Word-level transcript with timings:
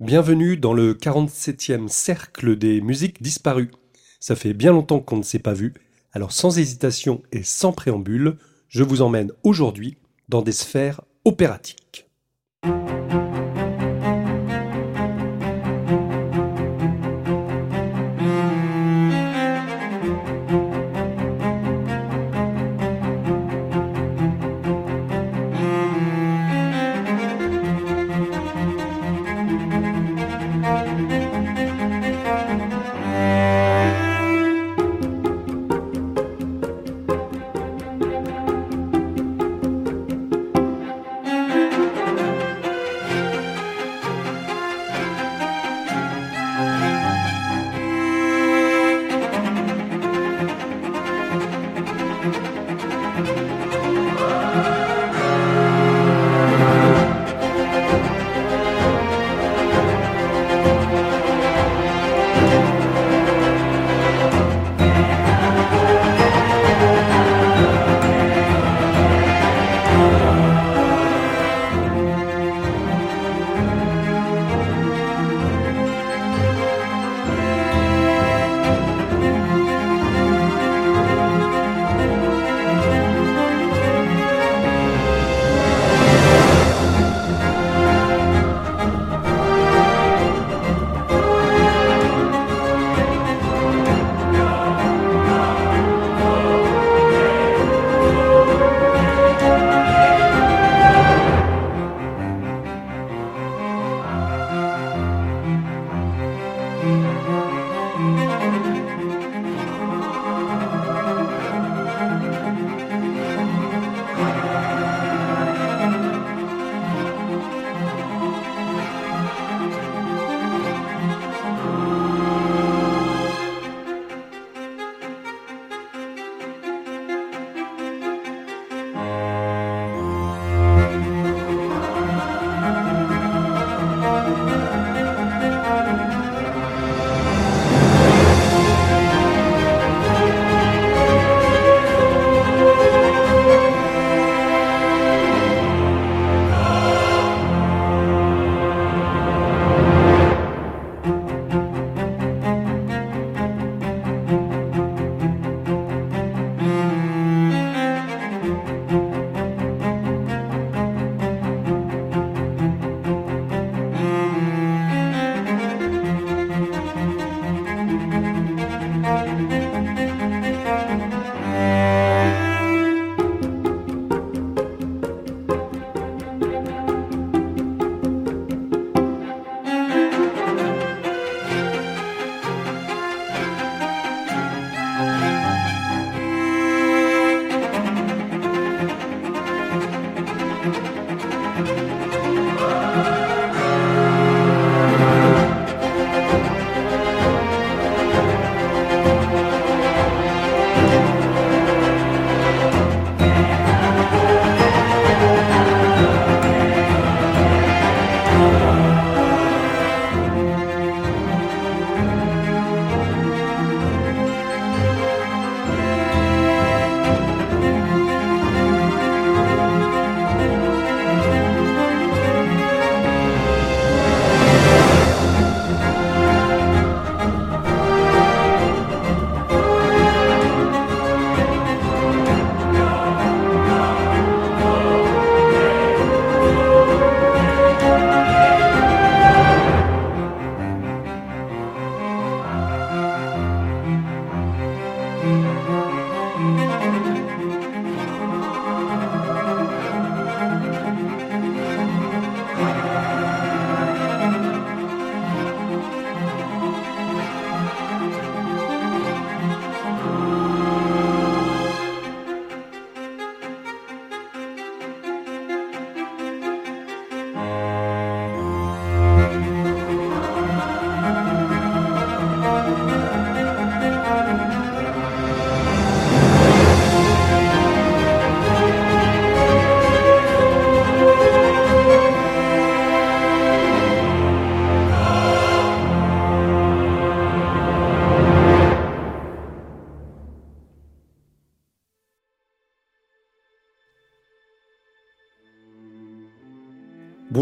Bienvenue 0.00 0.58
dans 0.58 0.74
le 0.74 0.92
47e 0.92 1.88
cercle 1.88 2.58
des 2.58 2.82
musiques 2.82 3.22
disparues. 3.22 3.70
Ça 4.20 4.36
fait 4.36 4.52
bien 4.52 4.72
longtemps 4.72 5.00
qu'on 5.00 5.16
ne 5.16 5.22
s'est 5.22 5.38
pas 5.38 5.54
vu, 5.54 5.72
alors 6.12 6.32
sans 6.32 6.58
hésitation 6.58 7.22
et 7.32 7.42
sans 7.42 7.72
préambule, 7.72 8.36
je 8.68 8.82
vous 8.82 9.00
emmène 9.00 9.32
aujourd'hui 9.42 9.96
dans 10.28 10.42
des 10.42 10.52
sphères 10.52 11.00
opératiques. 11.24 12.10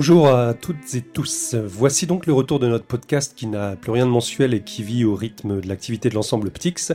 Bonjour 0.06 0.28
à 0.28 0.52
toutes 0.52 0.94
et 0.94 1.00
tous. 1.00 1.54
Voici 1.54 2.06
donc 2.06 2.26
le 2.26 2.34
retour 2.34 2.58
de 2.58 2.68
notre 2.68 2.84
podcast 2.84 3.32
qui 3.34 3.46
n'a 3.46 3.74
plus 3.74 3.90
rien 3.90 4.04
de 4.04 4.10
mensuel 4.10 4.52
et 4.52 4.62
qui 4.62 4.82
vit 4.82 5.02
au 5.02 5.14
rythme 5.14 5.62
de 5.62 5.66
l'activité 5.66 6.10
de 6.10 6.14
l'ensemble 6.14 6.50
Ptix. 6.50 6.92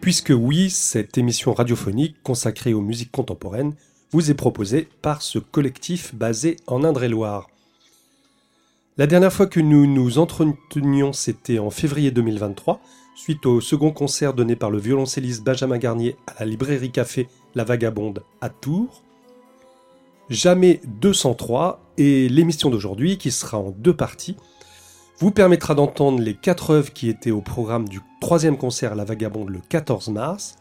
Puisque 0.00 0.32
oui, 0.32 0.70
cette 0.70 1.18
émission 1.18 1.52
radiophonique 1.52 2.22
consacrée 2.22 2.72
aux 2.72 2.82
musiques 2.82 3.10
contemporaines 3.10 3.74
vous 4.12 4.30
est 4.30 4.34
proposée 4.34 4.88
par 5.02 5.22
ce 5.22 5.40
collectif 5.40 6.14
basé 6.14 6.54
en 6.68 6.84
Indre-et-Loire. 6.84 7.48
La 8.96 9.08
dernière 9.08 9.32
fois 9.32 9.48
que 9.48 9.58
nous 9.58 9.88
nous 9.88 10.18
entretenions, 10.18 11.12
c'était 11.12 11.58
en 11.58 11.70
février 11.70 12.12
2023, 12.12 12.80
suite 13.16 13.44
au 13.44 13.60
second 13.60 13.90
concert 13.90 14.34
donné 14.34 14.54
par 14.54 14.70
le 14.70 14.78
violoncelliste 14.78 15.42
Benjamin 15.42 15.78
Garnier 15.78 16.14
à 16.28 16.34
la 16.38 16.46
librairie 16.46 16.92
café 16.92 17.26
La 17.56 17.64
Vagabonde 17.64 18.22
à 18.40 18.50
Tours. 18.50 19.02
Jamais 20.30 20.80
203 20.86 21.92
et 21.98 22.28
l'émission 22.28 22.70
d'aujourd'hui, 22.70 23.18
qui 23.18 23.32
sera 23.32 23.58
en 23.58 23.70
deux 23.70 23.96
parties, 23.96 24.36
vous 25.18 25.32
permettra 25.32 25.74
d'entendre 25.74 26.20
les 26.20 26.34
quatre 26.34 26.70
œuvres 26.70 26.92
qui 26.92 27.08
étaient 27.08 27.32
au 27.32 27.40
programme 27.40 27.88
du 27.88 28.00
troisième 28.20 28.56
concert 28.56 28.94
La 28.94 29.04
Vagabonde 29.04 29.50
le 29.50 29.60
14 29.68 30.10
mars, 30.10 30.54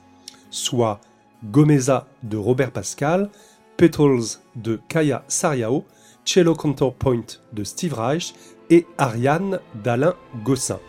soit 0.49 0.99
Gomeza 1.45 2.07
de 2.23 2.35
Robert 2.35 2.71
Pascal, 2.71 3.29
Petals 3.77 4.39
de 4.55 4.81
Kaya 4.89 5.23
Sariao, 5.27 5.85
Cello 6.25 6.55
Counterpoint 6.55 7.27
de 7.53 7.63
Steve 7.63 7.93
Reich 7.93 8.33
et 8.71 8.87
Ariane 8.97 9.59
d'Alain 9.83 10.15
Gossin. 10.43 10.79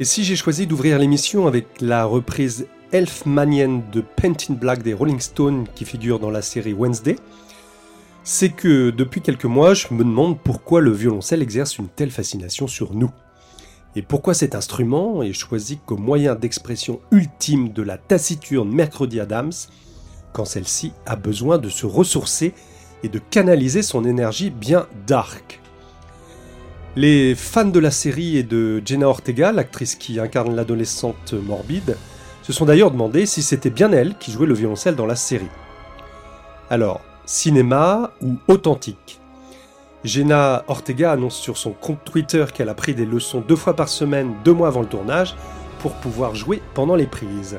Et 0.00 0.04
si 0.04 0.24
j'ai 0.24 0.36
choisi 0.36 0.66
d'ouvrir 0.66 0.98
l'émission 0.98 1.46
avec 1.46 1.66
la 1.82 2.06
reprise 2.06 2.68
Elfmanienne 2.92 3.82
de 3.92 4.00
Paint 4.00 4.36
in 4.50 4.54
Black 4.54 4.82
des 4.82 4.94
Rolling 4.94 5.20
Stones 5.20 5.66
qui 5.74 5.84
figure 5.84 6.18
dans 6.18 6.30
la 6.30 6.42
série 6.42 6.72
Wednesday, 6.72 7.16
c'est 8.24 8.50
que 8.50 8.90
depuis 8.90 9.20
quelques 9.20 9.44
mois, 9.44 9.74
je 9.74 9.86
me 9.92 10.02
demande 10.02 10.38
pourquoi 10.38 10.80
le 10.80 10.90
violoncelle 10.90 11.42
exerce 11.42 11.78
une 11.78 11.88
telle 11.88 12.10
fascination 12.10 12.66
sur 12.66 12.92
nous. 12.94 13.10
Et 13.94 14.02
pourquoi 14.02 14.34
cet 14.34 14.54
instrument 14.54 15.22
est 15.22 15.32
choisi 15.32 15.78
comme 15.86 16.02
moyen 16.02 16.34
d'expression 16.34 17.00
ultime 17.12 17.72
de 17.72 17.82
la 17.82 17.98
taciturne 17.98 18.70
Mercredi 18.70 19.20
Adams, 19.20 19.52
quand 20.32 20.44
celle-ci 20.44 20.92
a 21.06 21.16
besoin 21.16 21.58
de 21.58 21.68
se 21.68 21.86
ressourcer 21.86 22.52
et 23.02 23.08
de 23.08 23.18
canaliser 23.18 23.82
son 23.82 24.04
énergie 24.04 24.50
bien 24.50 24.86
dark. 25.06 25.60
Les 26.96 27.34
fans 27.34 27.64
de 27.64 27.78
la 27.78 27.90
série 27.90 28.38
et 28.38 28.42
de 28.42 28.82
Jenna 28.84 29.08
Ortega, 29.08 29.52
l'actrice 29.52 29.94
qui 29.94 30.18
incarne 30.18 30.56
l'adolescente 30.56 31.34
morbide, 31.34 31.96
se 32.46 32.52
sont 32.52 32.64
d'ailleurs 32.64 32.92
demandé 32.92 33.26
si 33.26 33.42
c'était 33.42 33.70
bien 33.70 33.90
elle 33.90 34.16
qui 34.18 34.30
jouait 34.30 34.46
le 34.46 34.54
violoncelle 34.54 34.94
dans 34.94 35.04
la 35.04 35.16
série. 35.16 35.50
Alors, 36.70 37.00
cinéma 37.24 38.12
ou 38.22 38.36
authentique? 38.46 39.20
Jenna 40.04 40.62
Ortega 40.68 41.10
annonce 41.10 41.34
sur 41.34 41.56
son 41.56 41.72
compte 41.72 42.04
Twitter 42.04 42.44
qu'elle 42.54 42.68
a 42.68 42.74
pris 42.74 42.94
des 42.94 43.04
leçons 43.04 43.40
deux 43.40 43.56
fois 43.56 43.74
par 43.74 43.88
semaine, 43.88 44.32
deux 44.44 44.52
mois 44.52 44.68
avant 44.68 44.82
le 44.82 44.86
tournage, 44.86 45.34
pour 45.80 45.94
pouvoir 45.94 46.36
jouer 46.36 46.62
pendant 46.74 46.94
les 46.94 47.08
prises. 47.08 47.58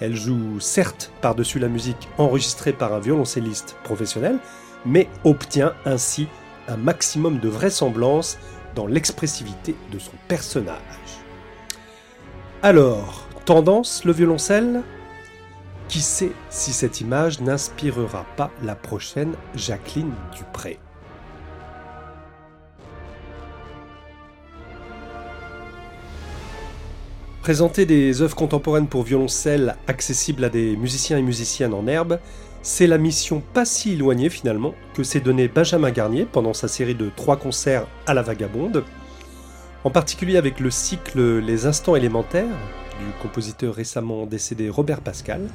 Elle 0.00 0.16
joue 0.16 0.60
certes 0.60 1.12
par-dessus 1.20 1.58
la 1.58 1.68
musique 1.68 2.08
enregistrée 2.16 2.72
par 2.72 2.94
un 2.94 3.00
violoncelliste 3.00 3.76
professionnel, 3.84 4.38
mais 4.86 5.08
obtient 5.24 5.74
ainsi 5.84 6.26
un 6.68 6.78
maximum 6.78 7.38
de 7.38 7.50
vraisemblance 7.50 8.38
dans 8.74 8.86
l'expressivité 8.86 9.74
de 9.92 9.98
son 9.98 10.12
personnage. 10.26 10.78
Alors, 12.62 13.26
Tendance, 13.50 14.04
le 14.04 14.12
violoncelle? 14.12 14.82
Qui 15.88 16.02
sait 16.02 16.30
si 16.50 16.72
cette 16.72 17.00
image 17.00 17.40
n'inspirera 17.40 18.24
pas 18.36 18.52
la 18.62 18.76
prochaine 18.76 19.32
Jacqueline 19.56 20.12
Dupré? 20.32 20.78
Présenter 27.42 27.86
des 27.86 28.22
œuvres 28.22 28.36
contemporaines 28.36 28.86
pour 28.86 29.02
violoncelle 29.02 29.74
accessibles 29.88 30.44
à 30.44 30.48
des 30.48 30.76
musiciens 30.76 31.18
et 31.18 31.22
musiciennes 31.22 31.74
en 31.74 31.88
herbe, 31.88 32.20
c'est 32.62 32.86
la 32.86 32.98
mission 32.98 33.42
pas 33.52 33.64
si 33.64 33.94
éloignée 33.94 34.30
finalement 34.30 34.76
que 34.94 35.02
s'est 35.02 35.18
donnée 35.18 35.48
Benjamin 35.48 35.90
Garnier 35.90 36.24
pendant 36.24 36.54
sa 36.54 36.68
série 36.68 36.94
de 36.94 37.10
trois 37.16 37.36
concerts 37.36 37.88
à 38.06 38.14
la 38.14 38.22
Vagabonde, 38.22 38.84
en 39.82 39.90
particulier 39.90 40.36
avec 40.36 40.60
le 40.60 40.70
cycle 40.70 41.40
Les 41.40 41.66
Instants 41.66 41.96
élémentaires, 41.96 42.46
du 43.00 43.12
compositeur 43.22 43.74
récemment 43.74 44.26
décédé 44.26 44.68
Robert 44.68 45.00
Pascal. 45.00 45.48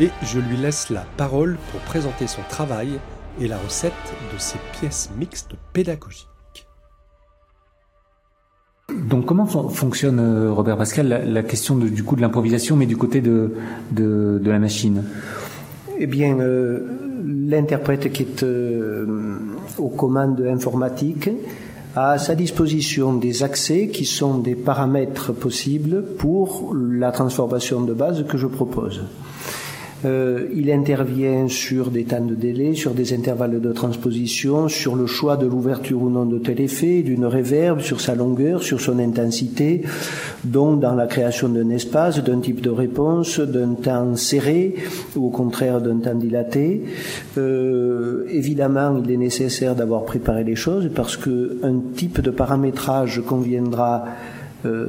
Et 0.00 0.10
je 0.22 0.40
lui 0.40 0.56
laisse 0.56 0.90
la 0.90 1.04
parole 1.16 1.56
pour 1.70 1.80
présenter 1.80 2.26
son 2.26 2.42
travail 2.48 2.98
et 3.40 3.48
la 3.48 3.58
recette 3.58 3.92
de 4.32 4.38
ses 4.38 4.58
pièces 4.72 5.10
mixtes 5.16 5.54
pédagogiques. 5.72 6.28
Donc 9.08 9.26
comment 9.26 9.46
fonctionne 9.46 10.20
euh, 10.20 10.52
Robert 10.52 10.76
Pascal 10.76 11.24
la, 11.26 11.42
question 11.42 11.76
du 11.76 12.04
coup 12.04 12.16
de 12.16 12.20
l'improvisation 12.20 12.76
mais 12.76 12.86
du 12.86 12.96
côté 12.96 13.20
de, 13.20 13.54
de, 13.90 14.40
la 14.44 14.58
machine? 14.58 15.04
Eh 15.98 16.06
bien, 16.06 16.38
euh, 16.38 16.80
l'interprète 17.24 18.12
qui 18.12 18.22
est 18.22 18.42
euh, 18.42 19.38
aux 19.78 19.88
commandes 19.88 20.40
informatiques 20.40 21.30
à 21.96 22.18
sa 22.18 22.34
disposition 22.34 23.14
des 23.14 23.42
accès 23.42 23.88
qui 23.88 24.04
sont 24.04 24.38
des 24.38 24.54
paramètres 24.54 25.32
possibles 25.32 26.04
pour 26.18 26.74
la 26.74 27.12
transformation 27.12 27.82
de 27.82 27.92
base 27.92 28.24
que 28.26 28.36
je 28.36 28.46
propose. 28.46 29.02
Euh, 30.04 30.48
il 30.54 30.70
intervient 30.70 31.48
sur 31.48 31.90
des 31.90 32.04
temps 32.04 32.24
de 32.24 32.34
délai, 32.34 32.74
sur 32.74 32.92
des 32.92 33.14
intervalles 33.14 33.60
de 33.60 33.72
transposition, 33.72 34.68
sur 34.68 34.96
le 34.96 35.06
choix 35.06 35.36
de 35.36 35.46
l'ouverture 35.46 36.02
ou 36.02 36.10
non 36.10 36.26
de 36.26 36.38
tel 36.38 36.60
effet, 36.60 37.02
d'une 37.02 37.24
réverbe, 37.24 37.80
sur 37.80 38.00
sa 38.00 38.14
longueur, 38.14 38.62
sur 38.62 38.80
son 38.80 38.98
intensité, 38.98 39.82
donc 40.44 40.80
dans 40.80 40.94
la 40.94 41.06
création 41.06 41.48
d'un 41.48 41.70
espace, 41.70 42.22
d'un 42.22 42.40
type 42.40 42.60
de 42.60 42.70
réponse, 42.70 43.40
d'un 43.40 43.74
temps 43.74 44.14
serré 44.16 44.74
ou 45.16 45.26
au 45.26 45.30
contraire 45.30 45.80
d'un 45.80 45.98
temps 45.98 46.14
dilaté. 46.14 46.82
Euh, 47.38 48.26
évidemment, 48.30 49.00
il 49.02 49.10
est 49.10 49.16
nécessaire 49.16 49.74
d'avoir 49.74 50.04
préparé 50.04 50.44
les 50.44 50.56
choses 50.56 50.90
parce 50.94 51.16
que 51.16 51.58
un 51.62 51.80
type 51.94 52.20
de 52.20 52.30
paramétrage 52.30 53.22
conviendra 53.26 54.04
euh, 54.66 54.88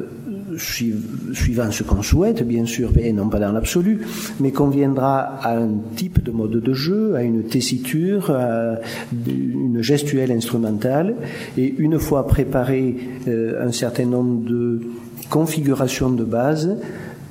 suivant 0.57 1.71
ce 1.71 1.83
qu'on 1.83 2.01
souhaite, 2.01 2.43
bien 2.43 2.65
sûr, 2.65 2.91
et 2.97 3.13
non 3.13 3.29
pas 3.29 3.39
dans 3.39 3.51
l'absolu, 3.51 4.01
mais 4.39 4.51
conviendra 4.51 5.39
à 5.41 5.57
un 5.57 5.69
type 5.95 6.23
de 6.23 6.31
mode 6.31 6.61
de 6.61 6.73
jeu, 6.73 7.15
à 7.15 7.23
une 7.23 7.43
tessiture, 7.43 8.31
à 8.31 8.79
une 9.27 9.81
gestuelle 9.81 10.31
instrumentale, 10.31 11.15
et 11.57 11.73
une 11.77 11.99
fois 11.99 12.27
préparé 12.27 12.95
euh, 13.27 13.65
un 13.65 13.71
certain 13.71 14.05
nombre 14.05 14.43
de 14.47 14.81
configurations 15.29 16.09
de 16.09 16.23
base, 16.23 16.77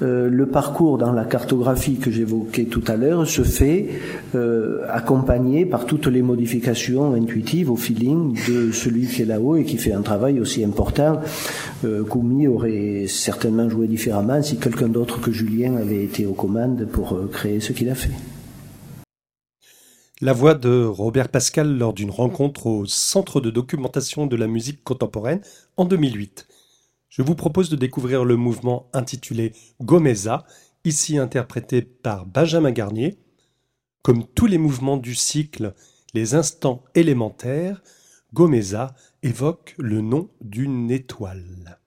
euh, 0.05 0.29
le 0.29 0.47
parcours 0.47 0.99
dans 0.99 1.13
la 1.13 1.25
cartographie 1.25 1.97
que 1.97 2.11
j'évoquais 2.11 2.65
tout 2.67 2.85
à 2.87 2.97
l'heure 2.97 3.27
se 3.27 3.43
fait 3.43 3.89
euh, 4.35 4.83
accompagné 4.89 5.65
par 5.67 5.87
toutes 5.87 6.07
les 6.07 6.23
modifications 6.23 7.15
intuitives 7.15 7.71
au 7.71 7.77
feeling 7.77 8.37
de 8.49 8.71
celui 8.71 9.07
qui 9.07 9.23
est 9.23 9.25
là-haut 9.25 9.57
et 9.57 9.65
qui 9.65 9.79
fait 9.79 9.93
un 9.93 10.03
travail 10.03 10.41
aussi 10.41 10.63
important. 10.65 11.21
Euh, 11.85 12.05
aurait 12.47 13.07
certainement 13.09 13.69
joué 13.69 13.87
différemment 13.87 14.43
si 14.43 14.59
quelqu'un 14.59 14.89
d'autre 14.89 15.21
que 15.21 15.31
Julien 15.31 15.77
avait 15.77 16.05
été 16.05 16.27
aux 16.27 16.35
commandes 16.35 16.87
pour 16.87 17.15
euh, 17.15 17.29
créer 17.33 17.61
ce 17.61 17.73
qu'il 17.73 17.89
a 17.89 17.95
fait. 17.95 18.13
La 20.21 20.33
voix 20.33 20.55
de 20.55 20.85
Robert 20.85 21.29
Pascal 21.29 21.77
lors 21.77 21.93
d'une 21.93 22.11
rencontre 22.11 22.67
au 22.67 22.87
Centre 22.87 23.41
de 23.41 23.51
documentation 23.51 24.27
de 24.27 24.37
la 24.37 24.47
musique 24.47 24.83
contemporaine 24.85 25.41
en 25.77 25.85
2008 25.85 26.47
je 27.17 27.23
vous 27.23 27.37
propose 27.37 27.71
de 27.71 27.77
découvrir 27.77 28.25
le 28.25 28.35
mouvement 28.35 28.91
intitulé 28.93 29.53
Gomeza, 29.81 30.45
ici 30.85 31.17
interprété 31.17 31.81
par 31.81 32.27
Benjamin 32.27 32.73
Garnier. 32.73 33.21
Comme 34.03 34.27
tous 34.27 34.47
les 34.47 34.59
mouvements 34.59 34.97
du 34.97 35.15
cycle 35.15 35.75
Les 36.13 36.35
instants 36.35 36.83
élémentaires, 36.97 37.85
Gomeza 38.33 38.97
évoque 39.23 39.77
le 39.79 40.01
nom 40.01 40.29
d'une 40.41 40.91
étoile. 40.91 41.79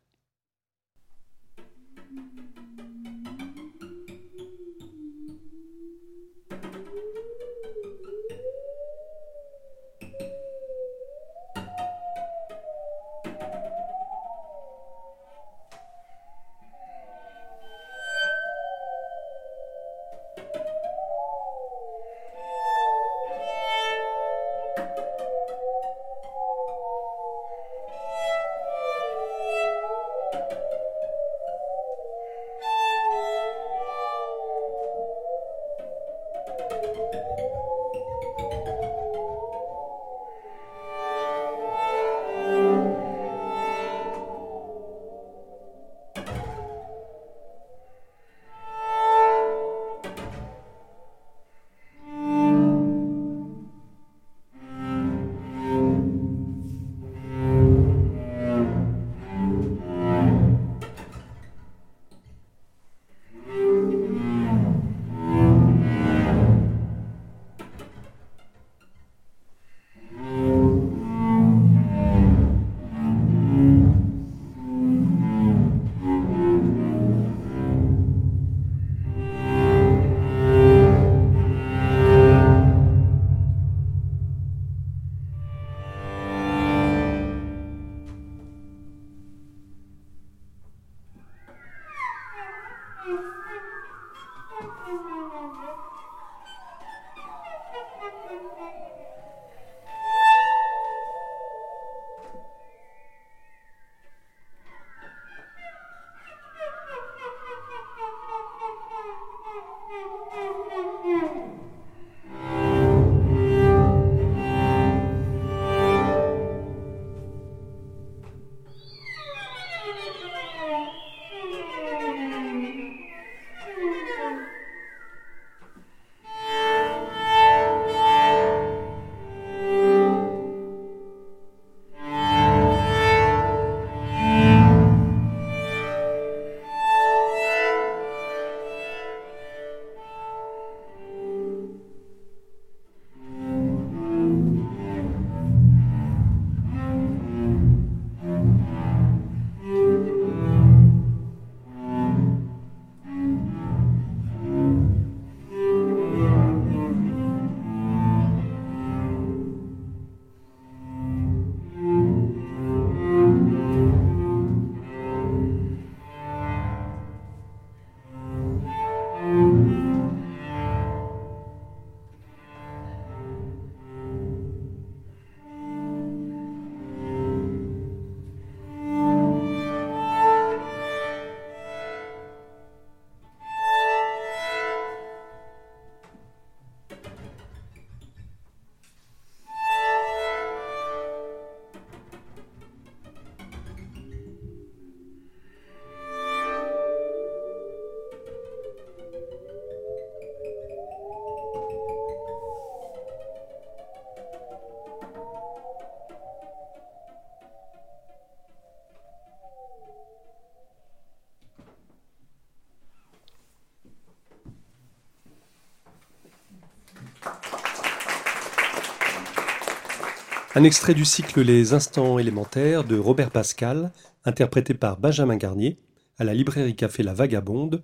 Un 220.58 220.64
extrait 220.64 220.96
du 220.96 221.06
cycle 221.06 221.42
Les 221.42 221.74
Instants 221.74 222.18
élémentaires 222.18 222.84
de 222.84 222.98
Robert 222.98 223.30
Pascal, 223.30 223.92
interprété 224.26 224.74
par 224.74 224.98
Benjamin 224.98 225.36
Garnier, 225.36 225.78
à 226.18 226.24
la 226.24 226.34
librairie 226.34 226.76
Café 226.76 227.04
La 227.04 227.14
Vagabonde. 227.14 227.84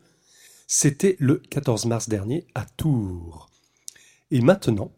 C'était 0.66 1.16
le 1.20 1.36
14 1.52 1.86
mars 1.86 2.10
dernier 2.10 2.48
à 2.56 2.66
Tours. 2.66 3.48
Et 4.32 4.42
maintenant, 4.42 4.92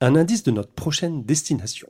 un 0.00 0.14
indice 0.14 0.44
de 0.44 0.52
notre 0.52 0.70
prochaine 0.70 1.24
destination. 1.24 1.88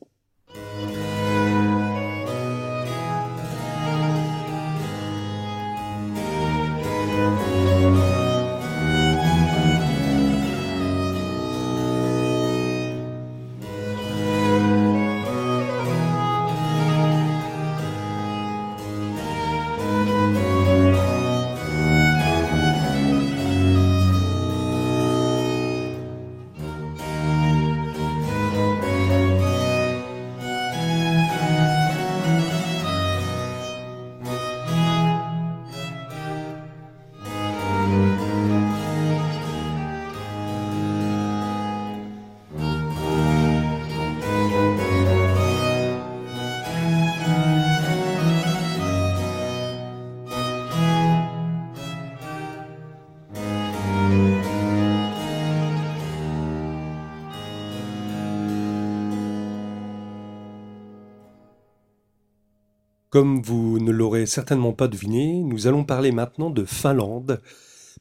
Comme 63.16 63.40
vous 63.40 63.78
ne 63.78 63.92
l'aurez 63.92 64.26
certainement 64.26 64.74
pas 64.74 64.88
deviné, 64.88 65.40
nous 65.40 65.66
allons 65.66 65.84
parler 65.84 66.12
maintenant 66.12 66.50
de 66.50 66.66
Finlande, 66.66 67.40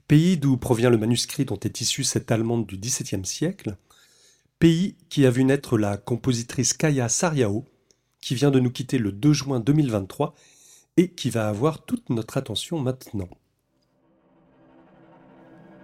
pays 0.09 0.35
d'où 0.35 0.57
provient 0.57 0.89
le 0.89 0.97
manuscrit 0.97 1.45
dont 1.45 1.57
est 1.57 1.79
issue 1.79 2.03
cette 2.03 2.33
Allemande 2.33 2.65
du 2.65 2.77
XVIIe 2.77 3.25
siècle, 3.25 3.77
pays 4.59 4.97
qui 5.07 5.25
a 5.25 5.29
vu 5.29 5.45
naître 5.45 5.77
la 5.77 5.95
compositrice 5.95 6.73
Kaya 6.73 7.07
Sariao, 7.07 7.63
qui 8.19 8.35
vient 8.35 8.51
de 8.51 8.59
nous 8.59 8.69
quitter 8.69 8.97
le 8.97 9.13
2 9.13 9.31
juin 9.31 9.61
2023 9.61 10.35
et 10.97 11.07
qui 11.07 11.29
va 11.29 11.47
avoir 11.47 11.85
toute 11.85 12.09
notre 12.09 12.35
attention 12.35 12.81
maintenant. 12.81 13.29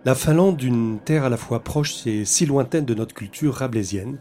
La 0.04 0.14
Finlande, 0.14 0.62
une 0.62 1.00
terre 1.00 1.24
à 1.24 1.30
la 1.30 1.38
fois 1.38 1.64
proche 1.64 2.06
et 2.06 2.26
si 2.26 2.46
lointaine 2.46 2.84
de 2.84 2.96
notre 2.96 3.16
culture 3.16 3.54
rabelaisienne, 3.54 4.20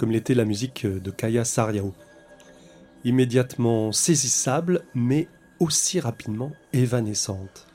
comme 0.00 0.10
l'était 0.10 0.34
la 0.34 0.44
musique 0.44 0.84
de 0.84 1.10
Kaya 1.12 1.44
Sariao 1.44 1.94
immédiatement 3.04 3.92
saisissable, 3.92 4.82
mais 4.94 5.28
aussi 5.60 6.00
rapidement 6.00 6.52
évanescente. 6.72 7.66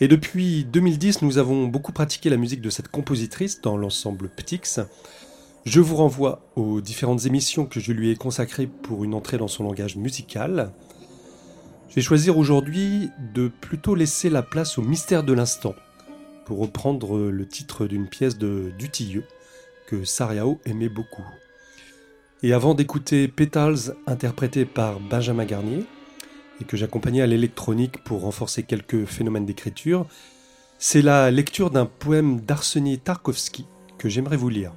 Et 0.00 0.08
depuis 0.08 0.64
2010, 0.64 1.22
nous 1.22 1.36
avons 1.36 1.66
beaucoup 1.66 1.92
pratiqué 1.92 2.30
la 2.30 2.38
musique 2.38 2.62
de 2.62 2.70
cette 2.70 2.88
compositrice 2.88 3.60
dans 3.60 3.76
l'ensemble 3.76 4.30
Ptix. 4.30 4.80
Je 5.66 5.80
vous 5.80 5.96
renvoie 5.96 6.40
aux 6.56 6.80
différentes 6.80 7.26
émissions 7.26 7.66
que 7.66 7.80
je 7.80 7.92
lui 7.92 8.10
ai 8.10 8.16
consacrées 8.16 8.66
pour 8.66 9.04
une 9.04 9.12
entrée 9.12 9.36
dans 9.36 9.48
son 9.48 9.64
langage 9.64 9.96
musical. 9.96 10.72
Je 11.90 11.96
vais 11.96 12.02
choisir 12.02 12.38
aujourd'hui 12.38 13.10
de 13.34 13.48
plutôt 13.48 13.94
laisser 13.94 14.30
la 14.30 14.42
place 14.42 14.78
au 14.78 14.82
mystère 14.82 15.22
de 15.22 15.34
l'instant, 15.34 15.74
pour 16.46 16.60
reprendre 16.60 17.18
le 17.18 17.46
titre 17.46 17.86
d'une 17.86 18.08
pièce 18.08 18.38
de 18.38 18.72
Dutilleux 18.78 19.24
que 19.86 20.04
Sariao 20.04 20.60
aimait 20.64 20.88
beaucoup. 20.88 21.24
Et 22.42 22.54
avant 22.54 22.72
d'écouter 22.72 23.28
Petals 23.28 23.94
interprété 24.06 24.64
par 24.64 24.98
Benjamin 24.98 25.44
Garnier, 25.44 25.84
et 26.60 26.64
que 26.64 26.78
j'accompagnais 26.78 27.20
à 27.20 27.26
l'électronique 27.26 28.02
pour 28.02 28.22
renforcer 28.22 28.62
quelques 28.62 29.04
phénomènes 29.04 29.44
d'écriture, 29.44 30.06
c'est 30.78 31.02
la 31.02 31.30
lecture 31.30 31.70
d'un 31.70 31.84
poème 31.84 32.40
d'Arseny 32.40 32.98
Tarkovsky 32.98 33.66
que 33.98 34.08
j'aimerais 34.08 34.38
vous 34.38 34.48
lire. 34.48 34.72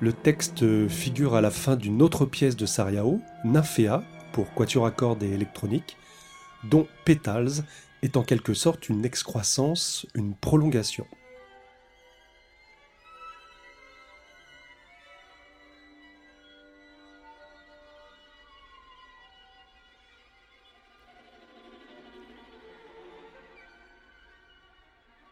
Le 0.00 0.12
texte 0.12 0.88
figure 0.88 1.34
à 1.34 1.40
la 1.40 1.50
fin 1.50 1.74
d'une 1.74 2.02
autre 2.02 2.24
pièce 2.24 2.56
de 2.56 2.66
Sariao, 2.66 3.20
Nymphéa, 3.44 4.04
pour 4.32 4.54
quatuor 4.54 4.86
à 4.86 4.92
cordes 4.92 5.24
et 5.24 5.30
électronique, 5.30 5.96
dont 6.70 6.86
Petals 7.04 7.64
est 8.02 8.16
en 8.16 8.22
quelque 8.22 8.54
sorte 8.54 8.88
une 8.88 9.04
excroissance, 9.04 10.06
une 10.14 10.34
prolongation. 10.34 11.06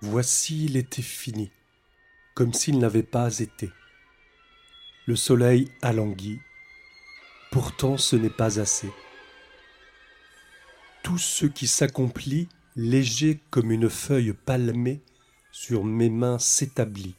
Voici 0.08 0.68
l'été 0.68 1.02
fini, 1.02 1.50
comme 2.34 2.52
s'il 2.52 2.78
n'avait 2.78 3.02
pas 3.02 3.40
été. 3.40 3.70
Le 5.06 5.16
soleil 5.16 5.68
a 5.82 5.92
langui, 5.92 6.40
pourtant 7.50 7.96
ce 7.96 8.14
n'est 8.14 8.30
pas 8.30 8.60
assez. 8.60 8.88
Tout 11.02 11.18
ce 11.18 11.44
qui 11.44 11.66
s'accomplit, 11.66 12.48
léger 12.76 13.40
comme 13.50 13.72
une 13.72 13.90
feuille 13.90 14.32
palmée, 14.32 15.02
sur 15.50 15.82
mes 15.84 16.08
mains 16.08 16.38
s'établit. 16.38 17.16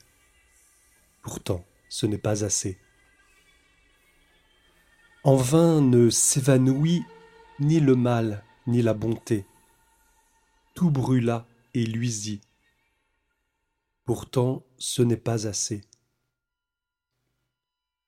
Pourtant 1.22 1.66
ce 1.90 2.06
n'est 2.06 2.18
pas 2.18 2.46
assez. 2.46 2.80
En 5.26 5.36
vain 5.36 5.82
ne 5.82 6.10
s'évanouit 6.10 7.04
ni 7.60 7.82
le 7.82 7.96
mal 7.96 8.46
ni 8.66 8.82
la 8.82 8.94
bonté. 8.94 9.46
Tout 10.74 10.90
brûla 10.90 11.46
et 11.74 11.86
luisit 11.86 12.47
Pourtant, 14.08 14.66
ce 14.78 15.02
n'est 15.02 15.18
pas 15.18 15.48
assez. 15.48 15.82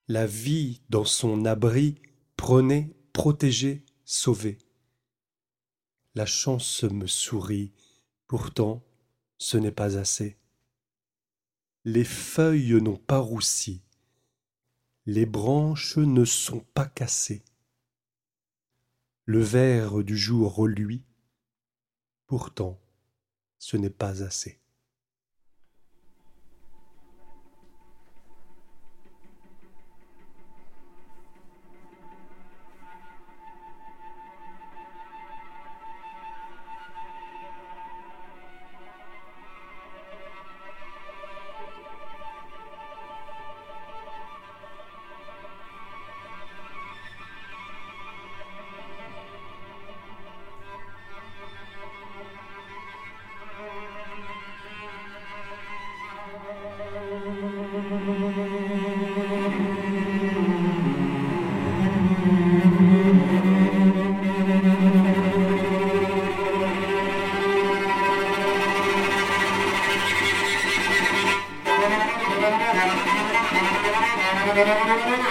La 0.07 0.25
vie 0.25 0.81
dans 0.87 1.03
son 1.03 1.43
abri 1.43 2.01
prenait, 2.37 2.95
protéger, 3.11 3.83
sauver. 4.05 4.59
La 6.15 6.25
chance 6.25 6.83
me 6.83 7.05
sourit, 7.05 7.73
pourtant 8.27 8.81
ce 9.39 9.57
n'est 9.57 9.73
pas 9.73 9.97
assez. 9.97 10.37
Les 11.83 12.05
feuilles 12.05 12.81
n'ont 12.81 12.95
pas 12.95 13.19
roussi, 13.19 13.83
les 15.05 15.25
branches 15.25 15.97
ne 15.97 16.23
sont 16.23 16.61
pas 16.61 16.87
cassées. 16.87 17.43
Le 19.25 19.41
verre 19.41 20.01
du 20.01 20.17
jour 20.17 20.55
reluit, 20.55 21.03
pourtant 22.25 22.79
ce 23.57 23.75
n'est 23.75 23.89
pas 23.89 24.23
assez. 24.23 24.61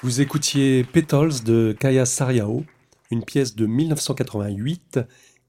Vous 0.00 0.20
écoutiez 0.20 0.84
Petals 0.84 1.42
de 1.42 1.76
Kaya 1.76 2.06
Sariao, 2.06 2.64
une 3.10 3.24
pièce 3.24 3.56
de 3.56 3.66
1988, 3.66 5.00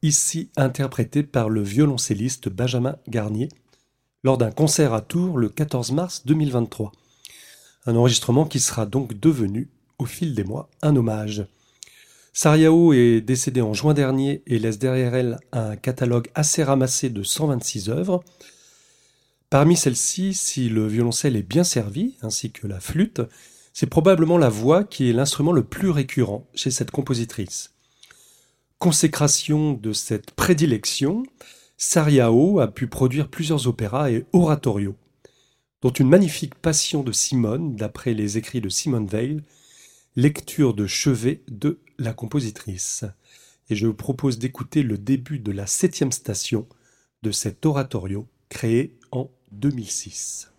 ici 0.01 0.49
interprétée 0.57 1.21
par 1.21 1.49
le 1.49 1.61
violoncelliste 1.61 2.49
Benjamin 2.49 2.95
Garnier, 3.07 3.49
lors 4.23 4.39
d'un 4.39 4.49
concert 4.49 4.95
à 4.95 5.01
Tours 5.01 5.37
le 5.37 5.49
14 5.49 5.91
mars 5.91 6.23
2023. 6.25 6.91
Un 7.85 7.95
enregistrement 7.95 8.45
qui 8.45 8.59
sera 8.59 8.87
donc 8.87 9.19
devenu, 9.19 9.69
au 9.99 10.05
fil 10.05 10.33
des 10.33 10.43
mois, 10.43 10.67
un 10.81 10.95
hommage. 10.95 11.45
Sariao 12.33 12.91
est 12.93 13.21
décédée 13.21 13.61
en 13.61 13.75
juin 13.75 13.93
dernier 13.93 14.41
et 14.47 14.57
laisse 14.57 14.79
derrière 14.79 15.13
elle 15.13 15.37
un 15.51 15.75
catalogue 15.75 16.31
assez 16.33 16.63
ramassé 16.63 17.11
de 17.11 17.21
126 17.21 17.89
œuvres. 17.89 18.23
Parmi 19.51 19.77
celles-ci, 19.77 20.33
si 20.33 20.69
le 20.69 20.87
violoncelle 20.87 21.35
est 21.35 21.47
bien 21.47 21.63
servi, 21.63 22.15
ainsi 22.23 22.51
que 22.51 22.65
la 22.65 22.79
flûte, 22.79 23.21
c'est 23.73 23.87
probablement 23.87 24.37
la 24.37 24.49
voix 24.49 24.83
qui 24.83 25.09
est 25.09 25.13
l'instrument 25.13 25.51
le 25.51 25.63
plus 25.63 25.89
récurrent 25.89 26.47
chez 26.53 26.71
cette 26.71 26.91
compositrice. 26.91 27.73
Consécration 28.77 29.73
de 29.73 29.93
cette 29.93 30.31
prédilection, 30.31 31.23
Sariao 31.77 32.59
a 32.59 32.67
pu 32.67 32.87
produire 32.87 33.29
plusieurs 33.29 33.67
opéras 33.67 34.11
et 34.11 34.25
oratorios, 34.33 34.95
dont 35.81 35.91
une 35.91 36.09
magnifique 36.09 36.55
Passion 36.55 37.03
de 37.03 37.11
Simone, 37.11 37.75
d'après 37.75 38.13
les 38.13 38.37
écrits 38.37 38.61
de 38.61 38.69
Simone 38.69 39.07
Weil, 39.11 39.43
lecture 40.15 40.73
de 40.73 40.87
chevet 40.87 41.41
de 41.49 41.79
la 41.97 42.13
compositrice. 42.13 43.05
Et 43.69 43.75
je 43.75 43.87
vous 43.87 43.93
propose 43.93 44.39
d'écouter 44.39 44.83
le 44.83 44.97
début 44.97 45.39
de 45.39 45.51
la 45.51 45.67
septième 45.67 46.11
station 46.11 46.67
de 47.21 47.31
cet 47.31 47.65
oratorio 47.65 48.27
créé 48.49 48.97
en 49.11 49.29
2006. 49.51 50.51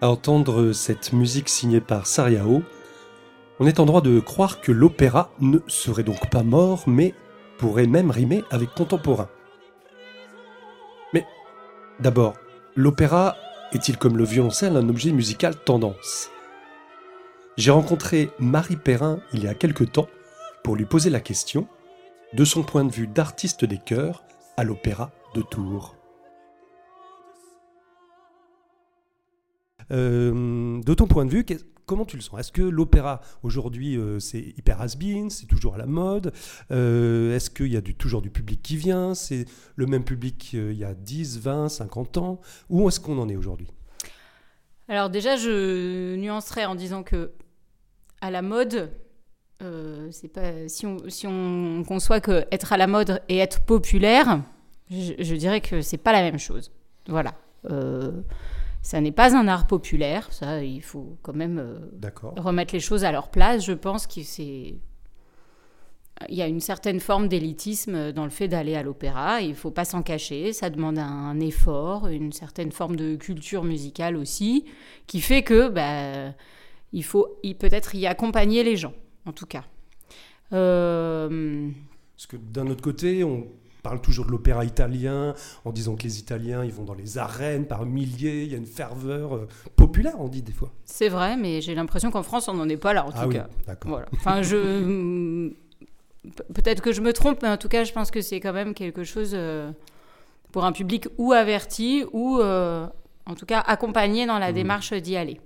À 0.00 0.08
entendre 0.08 0.72
cette 0.72 1.12
musique 1.12 1.48
signée 1.48 1.80
par 1.80 2.06
Sariao, 2.06 2.62
on 3.58 3.66
est 3.66 3.80
en 3.80 3.84
droit 3.84 4.00
de 4.00 4.20
croire 4.20 4.60
que 4.60 4.70
l'opéra 4.70 5.32
ne 5.40 5.58
serait 5.66 6.04
donc 6.04 6.30
pas 6.30 6.44
mort, 6.44 6.84
mais 6.86 7.14
pourrait 7.58 7.88
même 7.88 8.12
rimer 8.12 8.44
avec 8.52 8.70
contemporain. 8.70 9.28
Mais 11.12 11.26
d'abord, 11.98 12.34
l'opéra 12.76 13.34
est-il 13.72 13.98
comme 13.98 14.16
le 14.16 14.22
violoncelle 14.22 14.76
un 14.76 14.88
objet 14.88 15.10
musical 15.10 15.56
tendance? 15.56 16.30
J'ai 17.56 17.72
rencontré 17.72 18.30
Marie 18.38 18.76
Perrin 18.76 19.18
il 19.32 19.42
y 19.42 19.48
a 19.48 19.54
quelque 19.54 19.82
temps 19.82 20.06
pour 20.62 20.76
lui 20.76 20.84
poser 20.84 21.10
la 21.10 21.18
question 21.18 21.66
de 22.34 22.44
son 22.44 22.62
point 22.62 22.84
de 22.84 22.92
vue 22.92 23.08
d'artiste 23.08 23.64
des 23.64 23.78
chœurs 23.78 24.22
à 24.56 24.62
l'opéra 24.62 25.10
de 25.34 25.42
Tours. 25.42 25.97
De 29.90 30.94
ton 30.94 31.06
point 31.06 31.24
de 31.24 31.30
vue, 31.30 31.44
comment 31.88 32.04
tu 32.04 32.14
le 32.16 32.22
sens? 32.22 32.38
Est-ce 32.38 32.52
que 32.52 32.62
l'opéra 32.62 33.20
aujourd'hui 33.42 33.96
euh, 33.96 34.20
c'est 34.20 34.54
hyper 34.56 34.80
has 34.80 34.94
c'est 35.30 35.46
toujours 35.46 35.74
à 35.74 35.78
la 35.78 35.86
mode? 35.86 36.32
Euh, 36.70 37.34
Est-ce 37.34 37.50
qu'il 37.50 37.72
y 37.72 37.76
a 37.76 37.82
toujours 37.82 38.22
du 38.22 38.30
public 38.30 38.62
qui 38.62 38.76
vient? 38.76 39.14
C'est 39.14 39.46
le 39.74 39.86
même 39.86 40.04
public 40.04 40.52
il 40.52 40.74
y 40.74 40.84
a 40.84 40.94
10, 40.94 41.40
20, 41.40 41.68
50 41.68 42.18
ans? 42.18 42.40
Où 42.68 42.86
est-ce 42.86 43.00
qu'on 43.00 43.18
en 43.18 43.28
est 43.28 43.36
aujourd'hui? 43.36 43.68
Alors 44.86 45.10
déjà, 45.10 45.36
je 45.36 46.14
nuancerais 46.16 46.66
en 46.66 46.74
disant 46.74 47.02
que 47.02 47.32
à 48.20 48.30
la 48.30 48.42
mode, 48.42 48.90
c'est 50.10 50.32
pas 50.32 50.68
si 50.68 50.86
on, 50.86 51.08
si 51.08 51.26
on 51.26 51.82
conçoit 51.86 52.20
que 52.20 52.44
être 52.52 52.72
à 52.72 52.76
la 52.76 52.86
mode 52.86 53.20
et 53.28 53.38
être 53.38 53.64
populaire, 53.64 54.42
je, 54.90 55.14
je 55.18 55.34
dirais 55.34 55.60
que 55.60 55.82
c'est 55.82 55.98
pas 55.98 56.12
la 56.12 56.22
même 56.22 56.38
chose. 56.38 56.70
Voilà. 57.06 57.34
Ça 58.82 59.00
n'est 59.00 59.12
pas 59.12 59.36
un 59.36 59.48
art 59.48 59.66
populaire, 59.66 60.32
ça, 60.32 60.62
il 60.62 60.82
faut 60.82 61.18
quand 61.22 61.34
même 61.34 61.58
euh, 61.58 61.78
remettre 62.36 62.72
les 62.72 62.80
choses 62.80 63.04
à 63.04 63.12
leur 63.12 63.28
place. 63.30 63.64
Je 63.64 63.72
pense 63.72 64.06
qu'il 64.06 64.24
Il 66.28 66.34
y 66.34 66.42
a 66.42 66.46
une 66.46 66.60
certaine 66.60 67.00
forme 67.00 67.28
d'élitisme 67.28 68.12
dans 68.12 68.24
le 68.24 68.30
fait 68.30 68.48
d'aller 68.48 68.76
à 68.76 68.82
l'opéra. 68.82 69.40
Il 69.40 69.50
ne 69.50 69.54
faut 69.54 69.70
pas 69.70 69.84
s'en 69.84 70.02
cacher. 70.02 70.52
Ça 70.52 70.70
demande 70.70 70.98
un 70.98 71.38
effort, 71.40 72.08
une 72.08 72.32
certaine 72.32 72.72
forme 72.72 72.96
de 72.96 73.16
culture 73.16 73.64
musicale 73.64 74.16
aussi, 74.16 74.64
qui 75.06 75.20
fait 75.20 75.42
que 75.42 75.68
bah, 75.68 76.34
il 76.92 77.04
faut 77.04 77.38
peut-être 77.58 77.94
y 77.94 78.06
accompagner 78.06 78.62
les 78.64 78.76
gens, 78.76 78.94
en 79.26 79.32
tout 79.32 79.46
cas. 79.46 79.64
Euh, 80.52 81.68
Parce 82.16 82.26
que 82.26 82.36
d'un 82.36 82.68
autre 82.68 82.82
côté, 82.82 83.22
on 83.22 83.46
parle 83.82 84.00
toujours 84.00 84.26
de 84.26 84.30
l'opéra 84.30 84.64
italien 84.64 85.34
en 85.64 85.72
disant 85.72 85.96
que 85.96 86.02
les 86.02 86.18
Italiens 86.18 86.64
ils 86.64 86.72
vont 86.72 86.84
dans 86.84 86.94
les 86.94 87.18
arènes 87.18 87.66
par 87.66 87.86
milliers, 87.86 88.44
il 88.44 88.52
y 88.52 88.54
a 88.54 88.58
une 88.58 88.66
ferveur 88.66 89.34
euh, 89.34 89.48
populaire, 89.76 90.14
on 90.18 90.28
dit 90.28 90.42
des 90.42 90.52
fois. 90.52 90.72
C'est 90.84 91.08
vrai, 91.08 91.36
mais 91.36 91.60
j'ai 91.60 91.74
l'impression 91.74 92.10
qu'en 92.10 92.22
France 92.22 92.48
on 92.48 92.54
n'en 92.54 92.68
est 92.68 92.76
pas 92.76 92.92
là 92.92 93.06
en 93.06 93.10
ah 93.14 93.24
tout 93.24 93.30
cas. 93.30 93.48
Voilà. 93.84 94.06
Enfin, 94.12 94.42
je 94.42 94.56
peut-être 96.54 96.82
que 96.82 96.92
je 96.92 97.00
me 97.00 97.12
trompe, 97.12 97.42
mais 97.42 97.48
en 97.48 97.56
tout 97.56 97.68
cas 97.68 97.84
je 97.84 97.92
pense 97.92 98.10
que 98.10 98.20
c'est 98.20 98.40
quand 98.40 98.52
même 98.52 98.74
quelque 98.74 99.04
chose 99.04 99.30
euh, 99.34 99.70
pour 100.52 100.64
un 100.64 100.72
public 100.72 101.06
ou 101.16 101.32
averti 101.32 102.04
ou 102.12 102.38
euh, 102.38 102.86
en 103.26 103.34
tout 103.34 103.46
cas 103.46 103.60
accompagné 103.60 104.26
dans 104.26 104.38
la 104.38 104.50
mmh. 104.50 104.54
démarche 104.54 104.92
d'y 104.94 105.16
aller. 105.16 105.40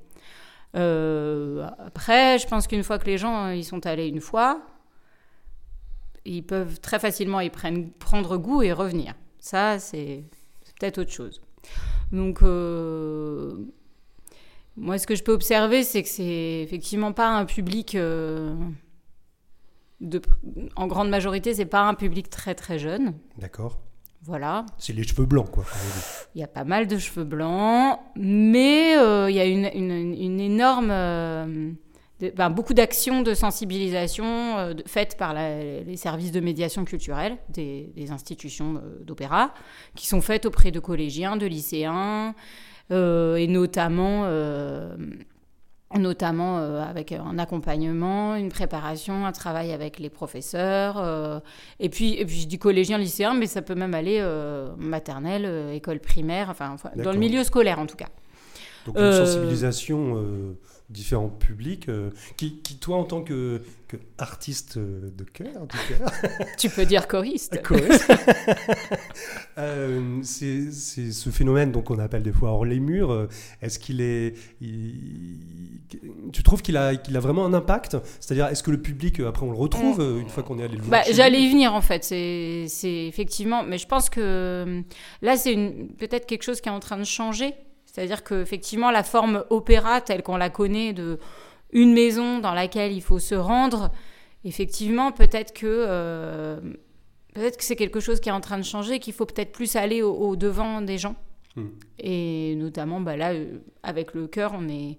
après, 0.75 2.39
je 2.39 2.47
pense 2.47 2.67
qu'une 2.67 2.83
fois 2.83 2.99
que 2.99 3.07
les 3.07 3.19
gens 3.19 3.51
ils 3.51 3.65
sont 3.65 3.87
allés 3.87 4.09
une 4.09 4.21
fois, 4.21 4.63
ils 6.25 6.43
peuvent 6.43 6.81
très 6.81 6.99
facilement 6.99 7.41
y 7.41 7.51
prendre 7.51 8.37
goût 8.37 8.63
et 8.63 8.73
revenir. 8.73 9.15
Ça, 9.39 9.79
c'est 9.79 10.25
peut-être 10.79 10.99
autre 10.99 11.11
chose. 11.11 11.41
Donc, 12.13 12.43
euh, 12.43 13.55
moi, 14.77 14.99
ce 14.99 15.07
que 15.07 15.15
je 15.15 15.23
peux 15.23 15.33
observer, 15.33 15.83
c'est 15.83 16.03
que 16.03 16.09
c'est 16.09 16.63
effectivement 16.63 17.13
pas 17.13 17.29
un 17.29 17.45
public. 17.45 17.95
Euh, 17.95 18.55
de, 20.01 20.21
en 20.75 20.89
grande 20.89 21.11
majorité, 21.11 21.55
c'est 21.55 21.65
pas 21.65 21.83
un 21.83 21.95
public 21.95 22.29
très 22.29 22.55
très 22.55 22.79
jeune. 22.79 23.15
D'accord. 23.39 23.79
Voilà. 24.25 24.67
C'est 24.79 24.93
les 24.93 25.03
cheveux 25.03 25.27
blancs, 25.27 25.51
quoi. 25.51 25.65
Il 26.35 26.41
y 26.41 26.45
a 26.45 26.49
pas 26.49 26.65
mal 26.65 26.87
de 26.87 26.99
cheveux 26.99 27.25
blancs, 27.25 27.99
mais 28.15 28.97
euh, 28.97 29.29
il 29.31 29.35
y 29.35 29.41
a 29.41 29.45
une, 29.45 29.67
une 29.75 30.41
énorme 30.41 31.77
ben, 32.31 32.51
beaucoup 32.51 32.75
d'actions 32.75 33.23
de 33.23 33.35
sensibilisation 33.35 34.59
euh, 34.59 34.75
faites 34.87 35.17
par 35.17 35.35
les 35.35 35.97
services 35.97 36.31
de 36.31 36.41
médiation 36.41 36.85
culturelle 36.85 37.37
des, 37.49 37.93
institutions 38.11 38.77
euh, 38.77 39.03
d'opéra, 39.03 39.53
qui 39.97 40.07
sont 40.07 40.21
faites 40.21 40.47
auprès 40.47 40.71
de 40.71 40.79
collégiens, 40.79 41.37
de 41.37 41.47
lycéens, 41.47 42.35
euh, 42.91 43.37
et 43.37 43.47
notamment, 43.47 44.27
notamment 45.97 46.59
avec 46.59 47.13
un 47.13 47.39
accompagnement, 47.39 48.37
une 48.37 48.51
préparation, 48.51 49.27
un 49.27 49.33
travail 49.33 49.73
avec 49.73 49.99
les 49.99 50.11
professeurs. 50.11 51.43
et, 51.81 51.89
puis, 51.89 52.15
et 52.15 52.25
puis, 52.25 52.41
je 52.41 52.47
dis 52.47 52.59
collégien, 52.59 52.99
lycéen, 52.99 53.35
mais 53.35 53.47
ça 53.47 53.63
peut 53.63 53.75
même 53.75 53.95
aller 53.95 54.23
maternelle, 54.79 55.75
école 55.75 56.01
primaire, 56.01 56.49
enfin, 56.51 56.77
dans 56.97 57.13
le 57.13 57.19
milieu 57.19 57.45
scolaire 57.45 57.79
en 57.79 57.87
tout 57.87 57.97
cas. 57.97 58.09
Donc 58.87 58.99
une 58.99 59.13
sensibilisation 59.13 60.57
différents 60.93 61.29
publics, 61.29 61.89
euh, 61.89 62.11
qui, 62.37 62.61
qui, 62.63 62.77
toi, 62.77 62.99
en 62.99 63.05
tant 63.05 63.23
que, 63.23 63.63
que 63.89 63.97
artiste 64.19 64.79
de 64.79 65.25
cœur, 65.25 65.67
tu 66.59 66.69
peux 66.69 66.85
dire 66.85 67.09
choriste. 67.09 67.59
euh, 69.59 70.21
c'est 70.23 70.71
ce 70.71 71.31
phénomène 71.31 71.73
donc 71.73 71.91
on 71.91 71.99
appelle 71.99 72.23
des 72.23 72.33
fois 72.33 72.51
hors 72.51 72.65
les 72.65 72.81
murs. 72.81 73.11
Euh, 73.11 73.29
est-ce 73.61 73.79
qu'il 73.79 74.01
est, 74.01 74.35
tu 76.33 76.43
trouves 76.43 76.63
qu'il 76.63 76.77
a, 76.77 76.95
qu'il 76.97 77.17
a 77.17 77.21
vraiment 77.21 77.47
un 77.47 77.55
impact? 77.55 77.97
C'est-à-dire, 78.21 78.47
est-ce 78.47 78.63
que 78.63 78.71
le 78.71 78.81
public 78.81 79.21
après 79.21 79.47
on 79.47 79.51
le 79.51 79.59
retrouve 79.59 80.01
mm. 80.01 80.21
une 80.21 80.29
fois 80.29 80.43
qu'on 80.43 80.59
est 80.59 80.65
allé 80.65 80.77
le 80.77 80.83
voir 80.83 81.03
bah, 81.03 81.13
J'allais 81.13 81.41
y 81.41 81.51
venir 81.51 81.75
en 81.75 81.83
fait. 81.83 82.05
C'est 82.05 83.07
effectivement, 83.07 83.63
mais 83.65 83.79
je 83.79 83.87
pense 83.87 84.11
que 84.11 84.83
là 85.23 85.37
c'est 85.37 85.57
peut-être 85.99 86.27
quelque 86.27 86.43
chose 86.43 86.61
qui 86.61 86.69
est 86.69 86.73
en 86.73 86.81
train 86.81 86.99
de 86.99 87.05
changer 87.05 87.55
c'est-à-dire 87.93 88.25
qu'effectivement, 88.25 88.91
la 88.91 89.03
forme 89.03 89.45
opéra 89.51 90.01
telle 90.01 90.23
qu'on 90.23 90.39
la 90.39 90.49
connaît 90.49 90.95
de 90.95 91.19
une 91.73 91.93
maison 91.93 92.39
dans 92.39 92.55
laquelle 92.55 92.93
il 92.93 93.03
faut 93.03 93.19
se 93.19 93.35
rendre, 93.35 93.91
effectivement, 94.45 95.13
peut-être 95.13 95.53
que, 95.53 95.67
euh, 95.67 96.59
peut-être 97.35 97.59
que 97.59 97.65
c'est 97.65 97.77
quelque 97.77 98.01
chose 98.01 98.21
qui 98.21 98.31
est 98.31 98.33
en 98.33 98.41
train 98.41 98.59
de 98.59 98.65
changer, 98.65 98.99
qu'il 98.99 99.13
faut 99.13 99.27
peut-être 99.27 99.53
plus 99.53 99.77
aller 99.77 100.01
au, 100.03 100.37
devant 100.37 100.81
des 100.81 100.97
gens. 100.97 101.17
Hmm. 101.55 101.69
Et 101.99 102.55
notamment, 102.57 103.01
bah 103.01 103.17
là, 103.17 103.35
euh, 103.35 103.59
avec 103.83 104.15
le 104.15 104.27
cœur, 104.27 104.53
on 104.55 104.69
est, 104.71 104.97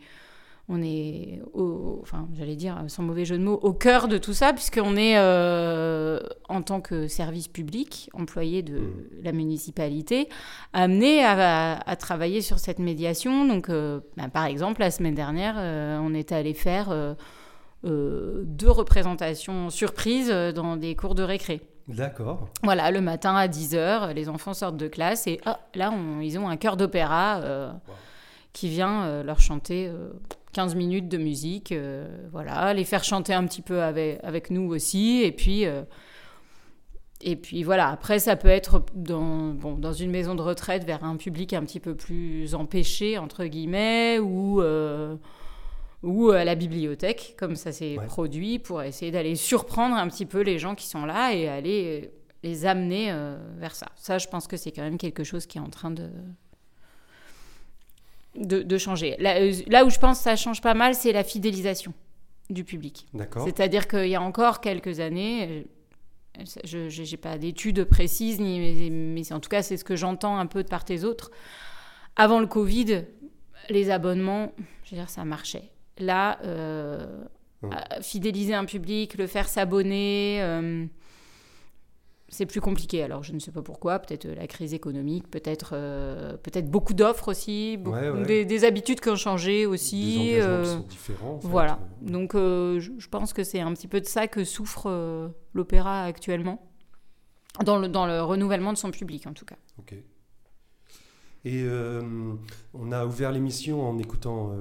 on 0.69 0.81
est, 0.81 1.41
au, 1.53 1.99
enfin, 2.01 2.27
j'allais 2.37 2.55
dire, 2.55 2.81
sans 2.87 3.03
mauvais 3.03 3.25
jeu 3.25 3.37
de 3.37 3.43
mots, 3.43 3.59
au 3.61 3.73
cœur 3.73 4.07
de 4.07 4.17
tout 4.17 4.33
ça, 4.33 4.53
puisqu'on 4.53 4.95
est, 4.95 5.17
euh, 5.17 6.19
en 6.47 6.61
tant 6.61 6.79
que 6.79 7.07
service 7.07 7.49
public, 7.49 8.09
employé 8.13 8.61
de 8.61 8.77
mmh. 8.77 8.93
la 9.23 9.31
municipalité, 9.33 10.29
amené 10.71 11.23
à, 11.25 11.95
travailler 11.99 12.41
sur 12.41 12.59
cette 12.59 12.79
médiation. 12.79 13.45
Donc, 13.45 13.69
euh, 13.69 13.99
bah, 14.15 14.29
par 14.29 14.45
exemple, 14.45 14.79
la 14.79 14.89
semaine 14.89 15.15
dernière, 15.15 15.55
euh, 15.57 15.99
on 16.01 16.13
est 16.13 16.31
allé 16.31 16.53
faire 16.53 17.15
deux 17.83 18.69
représentations 18.69 19.69
surprises 19.69 20.29
dans 20.29 20.77
des 20.77 20.95
cours 20.95 21.15
de 21.15 21.23
récré. 21.23 21.59
D'accord. 21.89 22.47
Voilà, 22.63 22.91
le 22.91 23.01
matin 23.01 23.35
à 23.35 23.49
10h, 23.49 24.13
les 24.13 24.29
enfants 24.29 24.53
sortent 24.53 24.77
de 24.77 24.87
classe 24.87 25.27
et 25.27 25.41
ah, 25.45 25.59
là, 25.75 25.93
ils 26.21 26.39
ont 26.39 26.47
un 26.47 26.55
chœur 26.55 26.77
d'opéra 26.77 27.41
qui 28.53 28.69
vient 28.69 29.21
leur 29.23 29.41
chanter 29.41 29.91
15 30.53 30.75
minutes 30.75 31.09
de 31.09 31.17
musique, 31.17 31.71
euh, 31.71 32.07
voilà, 32.31 32.73
les 32.73 32.85
faire 32.85 33.03
chanter 33.03 33.33
un 33.33 33.45
petit 33.45 33.61
peu 33.61 33.81
avec, 33.81 34.19
avec 34.23 34.49
nous 34.51 34.71
aussi, 34.71 35.21
et 35.23 35.31
puis, 35.31 35.65
euh, 35.65 35.83
et 37.21 37.35
puis 37.35 37.63
voilà, 37.63 37.89
après 37.89 38.19
ça 38.19 38.35
peut 38.35 38.47
être 38.47 38.85
dans, 38.95 39.49
bon, 39.53 39.73
dans 39.73 39.93
une 39.93 40.11
maison 40.11 40.35
de 40.35 40.41
retraite 40.41 40.85
vers 40.85 41.03
un 41.03 41.17
public 41.17 41.53
un 41.53 41.63
petit 41.63 41.79
peu 41.79 41.95
plus 41.95 42.55
empêché, 42.55 43.17
entre 43.17 43.45
guillemets, 43.45 44.19
ou, 44.19 44.61
euh, 44.61 45.15
ou 46.03 46.29
à 46.29 46.43
la 46.45 46.55
bibliothèque, 46.55 47.35
comme 47.37 47.55
ça 47.55 47.71
s'est 47.71 47.97
produit, 48.07 48.59
pour 48.59 48.81
essayer 48.81 49.11
d'aller 49.11 49.35
surprendre 49.35 49.95
un 49.95 50.07
petit 50.07 50.25
peu 50.25 50.41
les 50.41 50.59
gens 50.59 50.75
qui 50.75 50.85
sont 50.87 51.05
là 51.05 51.33
et 51.33 51.47
aller 51.47 52.11
les 52.43 52.65
amener 52.65 53.15
vers 53.57 53.73
ça. 53.73 53.87
Ça, 53.95 54.17
je 54.17 54.27
pense 54.27 54.47
que 54.47 54.57
c'est 54.57 54.73
quand 54.73 54.81
même 54.81 54.97
quelque 54.97 55.23
chose 55.23 55.45
qui 55.45 55.57
est 55.57 55.61
en 55.61 55.69
train 55.69 55.91
de, 55.91 56.09
de, 58.35 58.77
changer. 58.77 59.15
Euh, 59.19 59.53
là, 59.67 59.85
où 59.85 59.89
je 59.89 59.99
pense 59.99 60.19
que 60.19 60.23
ça 60.23 60.35
change 60.35 60.61
pas 60.61 60.73
mal, 60.73 60.95
c'est 60.95 61.11
la 61.11 61.23
fidélisation 61.23 61.93
du 62.49 62.63
public. 62.63 63.07
C'est-à-dire 63.43 63.87
qu'il 63.87 64.09
y 64.09 64.15
a 64.15 64.21
encore 64.21 64.61
quelques 64.61 64.99
années, 64.99 65.65
euh, 66.39 66.43
je 66.63 67.11
n'ai 67.11 67.17
pas 67.17 67.37
d'études 67.37 67.83
précises, 67.85 68.39
ni, 68.39 68.89
mais 68.89 69.31
en 69.31 69.39
tout 69.39 69.49
cas, 69.49 69.61
c'est 69.61 69.77
ce 69.77 69.83
que 69.83 69.95
j'entends 69.95 70.37
un 70.37 70.45
peu 70.45 70.63
de 70.63 70.67
part 70.67 70.85
et 70.89 71.03
autres. 71.03 71.31
Avant 72.15 72.39
le 72.39 72.47
Covid, 72.47 73.05
les 73.69 73.89
abonnements, 73.89 74.51
je 74.83 74.91
veux 74.91 74.97
dire, 74.97 75.09
ça 75.09 75.25
marchait. 75.25 75.69
Là, 75.99 76.39
euh, 76.43 77.23
fidéliser 78.01 78.53
un 78.55 78.65
public, 78.65 79.15
le 79.15 79.27
faire 79.27 79.47
s'abonner, 79.47 80.41
c'est 82.33 82.45
plus 82.45 82.59
compliqué. 82.59 83.03
Alors, 83.03 83.23
je 83.23 83.31
ne 83.31 83.39
sais 83.39 83.51
pas 83.51 83.61
pourquoi. 83.61 83.99
Peut-être 83.99 84.27
la 84.27 84.47
crise 84.47 84.73
économique, 84.73 85.29
peut-être 85.29 85.69
peut-être 86.43 86.69
beaucoup 86.69 86.93
d'offres 86.93 87.29
aussi, 87.29 87.77
Des, 88.25 88.65
habitudes 88.65 88.99
qui 88.99 89.09
ont 89.09 89.15
changé 89.15 89.65
aussi. 89.65 90.33
Des 90.33 90.35
qui 90.35 90.41
sont 90.41 90.85
différents. 90.89 91.39
Voilà. 91.43 91.79
Donc, 92.01 92.33
je, 92.33 93.07
pense 93.09 93.33
que 93.33 93.43
c'est 93.43 93.61
un 93.61 93.73
petit 93.73 93.87
peu 93.87 94.01
de 94.01 94.05
ça 94.05 94.27
que 94.27 94.43
souffre 94.43 95.31
l'opéra 95.53 96.03
actuellement, 96.03 96.69
dans 97.63 97.77
le, 97.77 97.87
dans 97.87 98.05
le 98.05 98.21
renouvellement 98.21 98.73
de 98.73 98.77
son 98.77 98.91
public 98.91 99.27
en 99.27 99.33
tout 99.33 99.45
cas. 99.45 99.57
Ok. 99.79 99.95
Et 101.45 101.65
on 102.73 102.91
a 102.91 103.05
ouvert 103.05 103.31
l'émission 103.31 103.87
en 103.87 103.97
écoutant 103.97 104.53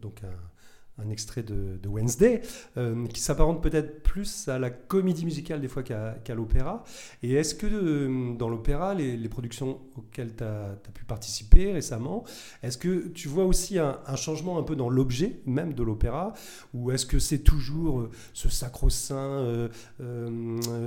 donc 0.00 0.22
un 0.24 0.53
un 0.98 1.10
extrait 1.10 1.42
de, 1.42 1.78
Wednesday, 1.88 2.42
euh, 2.76 3.06
qui 3.06 3.20
s'apparente 3.20 3.62
peut-être 3.62 4.02
plus 4.02 4.48
à 4.48 4.58
la 4.58 4.70
comédie 4.70 5.24
musicale 5.24 5.60
des 5.60 5.68
fois 5.68 5.82
qu'à 5.82 6.34
l'opéra. 6.34 6.84
Et 7.22 7.34
est-ce 7.34 7.54
que 7.54 7.66
euh, 7.66 8.34
dans 8.36 8.48
l'opéra, 8.48 8.94
les, 8.94 9.28
productions 9.28 9.80
auxquelles 9.96 10.34
tu 10.36 10.44
as, 10.44 10.76
pu 10.92 11.04
participer 11.04 11.72
récemment, 11.72 12.24
est-ce 12.62 12.78
que 12.78 13.08
tu 13.08 13.28
vois 13.28 13.44
aussi 13.44 13.78
un, 13.78 13.98
changement 14.16 14.58
un 14.58 14.62
peu 14.62 14.76
dans 14.76 14.88
l'objet 14.88 15.40
même 15.46 15.74
de 15.74 15.82
l'opéra 15.82 16.32
Ou 16.72 16.92
est-ce 16.92 17.06
que 17.06 17.18
c'est 17.18 17.40
toujours 17.40 18.00
euh, 18.00 18.10
ce 18.32 18.48
sacro-saint 18.48 19.68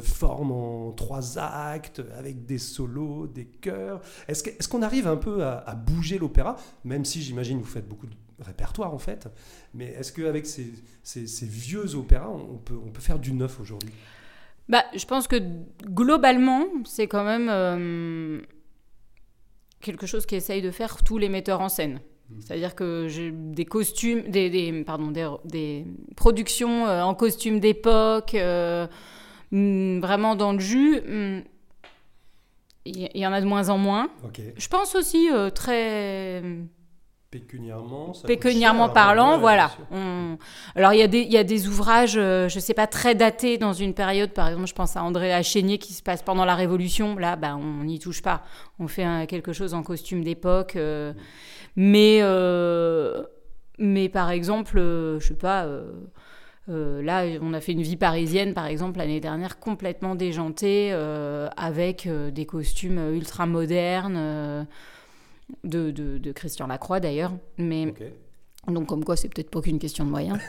forme 0.01 0.51
en 0.51 0.91
trois 0.91 1.37
actes, 1.37 2.01
avec 2.17 2.45
des 2.45 2.57
solos, 2.57 3.27
des 3.27 3.45
chœurs? 3.45 4.01
Est-ce 4.27 4.67
qu'on 4.67 4.81
arrive 4.81 5.07
un 5.07 5.17
peu 5.17 5.43
à, 5.43 5.57
à 5.57 5.75
bouger 5.75 6.17
l'opéra, 6.17 6.55
même 6.85 7.05
si 7.05 7.21
j'imagine 7.21 7.59
vous 7.59 7.65
faites 7.65 7.87
beaucoup 7.87 8.07
de 8.07 8.15
répertoire 8.39 8.93
en 8.93 8.99
fait. 8.99 9.27
Mais 9.73 9.85
est-ce 9.85 10.11
qu'avec 10.11 10.45
ces, 10.45 10.73
ces, 11.03 11.45
vieux 11.45 11.95
opéras, 11.95 12.29
on 12.29 12.57
peut, 12.57 12.77
on 12.85 12.89
peut 12.89 13.01
faire 13.01 13.19
du 13.19 13.33
neuf 13.33 13.59
aujourd'hui? 13.59 13.91
Bah, 14.69 14.83
Je 14.95 15.05
pense 15.05 15.27
que 15.27 15.37
globalement, 15.85 16.65
c'est 16.85 17.07
quand 17.07 17.23
même 17.23 17.47
euh, 17.49 18.41
quelque 19.81 20.05
chose 20.05 20.25
qu'essayent 20.25 20.61
de 20.61 20.71
faire 20.71 21.03
tous 21.03 21.17
les 21.17 21.29
metteurs 21.29 21.61
en 21.61 21.69
scène. 21.69 21.99
Mmh. 22.29 22.35
C'est-à-dire 22.41 22.75
que 22.75 23.07
j'ai 23.07 23.31
des 23.31 23.65
costumes, 23.65 24.23
des, 24.29 24.49
des 24.49 24.83
pardon, 24.83 25.11
des, 25.11 25.27
des, 25.45 25.85
productions 26.15 26.85
euh, 26.85 27.01
en 27.01 27.15
costume 27.15 27.59
d'époque, 27.59 28.33
euh, 28.35 28.87
mmh, 29.51 29.99
vraiment 29.99 30.35
dans 30.35 30.51
le 30.53 30.59
jus. 30.59 31.01
Mmh, 31.01 31.43
il 32.85 33.17
y, 33.17 33.27
en 33.27 33.33
a 33.33 33.41
de 33.41 33.45
moins 33.45 33.67
en 33.67 33.77
moins. 33.77 34.09
Je 34.55 34.67
pense 34.69 34.95
aussi 34.95 35.27
très 35.53 36.41
Pécuniairement, 37.29 38.13
Pécuniairement 38.25 38.87
parlant, 38.87 39.37
voilà. 39.37 39.71
Alors 40.75 40.93
il 40.93 40.99
y, 40.99 41.03
a 41.03 41.07
des, 41.07 41.19
il 41.19 41.31
y 41.31 41.37
a 41.37 41.43
des 41.43 41.67
ouvrages, 41.67 42.15
euh, 42.15 42.47
je 42.47 42.55
ne 42.55 42.61
sais 42.61 42.73
pas, 42.73 42.87
très 42.87 43.15
datés 43.15 43.57
dans 43.57 43.73
une 43.73 43.93
période, 43.93 44.31
par 44.31 44.47
exemple, 44.47 44.67
je 44.67 44.73
pense 44.73 44.95
à 44.95 45.03
André 45.03 45.33
Achénier 45.33 45.77
qui 45.77 45.91
se 45.91 46.01
passe 46.01 46.23
pendant 46.23 46.45
la 46.45 46.55
Révolution. 46.55 47.17
Là, 47.17 47.35
bah, 47.35 47.57
on 47.57 47.83
n'y 47.83 47.99
touche 47.99 48.21
pas. 48.21 48.43
On 48.79 48.87
fait 48.87 49.27
quelque 49.27 49.51
chose 49.51 49.73
en 49.73 49.83
costume 49.83 50.23
d'époque. 50.23 50.77
Euh, 50.77 51.11
mais, 51.75 52.19
euh, 52.21 53.23
mais 53.77 54.07
par 54.07 54.31
exemple, 54.31 54.77
je 54.77 55.19
sais 55.19 55.33
pas. 55.33 55.67
là, 56.67 57.25
on 57.41 57.53
a 57.53 57.59
fait 57.59 57.73
une 57.73 57.81
vie 57.81 57.97
parisienne, 57.97 58.53
par 58.53 58.67
exemple, 58.67 58.99
l'année 58.99 59.19
dernière, 59.19 59.59
complètement 59.59 60.15
déjantée, 60.15 60.93
avec 61.57 62.07
des 62.07 62.45
costumes 62.45 63.13
ultra 63.13 63.45
modernes 63.45 64.65
de, 65.63 65.91
de, 65.91 66.31
Christian 66.31 66.67
Lacroix 66.67 66.99
d'ailleurs. 66.99 67.33
Mais 67.57 67.93
donc 68.67 68.87
comme 68.87 69.03
quoi 69.03 69.15
c'est 69.15 69.29
peut-être 69.29 69.49
pas 69.49 69.61
qu'une 69.61 69.79
question 69.79 70.05
de 70.05 70.09
moyens. 70.09 70.39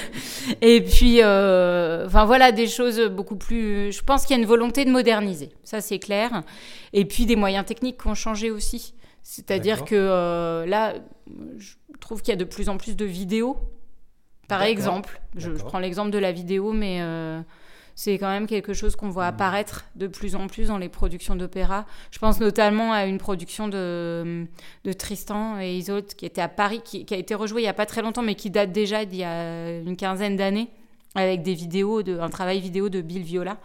et 0.60 0.80
puis, 0.82 1.22
euh, 1.22 2.06
enfin 2.06 2.24
voilà, 2.24 2.52
des 2.52 2.66
choses 2.66 3.00
beaucoup 3.10 3.36
plus. 3.36 3.92
Je 3.92 4.02
pense 4.02 4.24
qu'il 4.24 4.36
y 4.36 4.38
a 4.38 4.42
une 4.42 4.48
volonté 4.48 4.84
de 4.84 4.90
moderniser, 4.90 5.50
ça 5.64 5.80
c'est 5.80 5.98
clair. 5.98 6.42
Et 6.92 7.04
puis 7.04 7.26
des 7.26 7.36
moyens 7.36 7.66
techniques 7.66 8.00
qui 8.00 8.08
ont 8.08 8.14
changé 8.14 8.50
aussi. 8.50 8.94
C'est-à-dire 9.22 9.84
que 9.84 9.94
euh, 9.94 10.64
là, 10.64 10.94
je 11.58 11.74
trouve 12.00 12.22
qu'il 12.22 12.30
y 12.30 12.32
a 12.32 12.36
de 12.36 12.44
plus 12.44 12.70
en 12.70 12.78
plus 12.78 12.96
de 12.96 13.04
vidéos. 13.04 13.58
Par 14.48 14.62
exemple, 14.62 15.20
je, 15.36 15.50
prends 15.50 15.78
l'exemple 15.78 16.10
de 16.10 16.18
la 16.18 16.32
vidéo, 16.32 16.72
mais 16.72 17.02
euh, 17.02 17.38
c'est 18.00 18.16
quand 18.16 18.28
même 18.28 18.46
quelque 18.46 18.74
chose 18.74 18.94
qu'on 18.94 19.08
voit 19.08 19.24
mm. 19.24 19.34
apparaître 19.34 19.84
de 19.96 20.06
plus 20.06 20.36
en 20.36 20.46
plus 20.46 20.68
dans 20.68 20.78
les 20.78 20.88
productions 20.88 21.34
d'opéra. 21.34 21.84
Je 22.12 22.20
pense 22.20 22.38
notamment 22.38 22.92
à 22.92 23.06
une 23.06 23.18
production 23.18 23.66
de, 23.66 24.46
de 24.84 24.92
Tristan 24.92 25.58
et 25.60 25.76
Isolde 25.76 26.06
qui 26.06 26.24
était 26.24 26.40
à 26.40 26.46
Paris, 26.46 26.80
qui, 26.84 27.04
a 27.10 27.16
été 27.16 27.34
rejouée 27.34 27.62
il 27.62 27.64
n'y 27.64 27.68
a 27.68 27.74
pas 27.74 27.86
très 27.86 28.00
longtemps, 28.00 28.22
mais 28.22 28.36
qui 28.36 28.50
date 28.50 28.70
déjà 28.70 29.04
d'il 29.04 29.18
y 29.18 29.24
a 29.24 29.80
une 29.80 29.96
quinzaine 29.96 30.36
d'années, 30.36 30.68
avec 31.16 31.42
des 31.42 31.54
vidéos, 31.54 32.04
de, 32.04 32.20
un 32.20 32.30
travail 32.30 32.60
vidéo 32.60 32.88
de 32.88 33.00
Bill 33.00 33.22
Viola. 33.22 33.56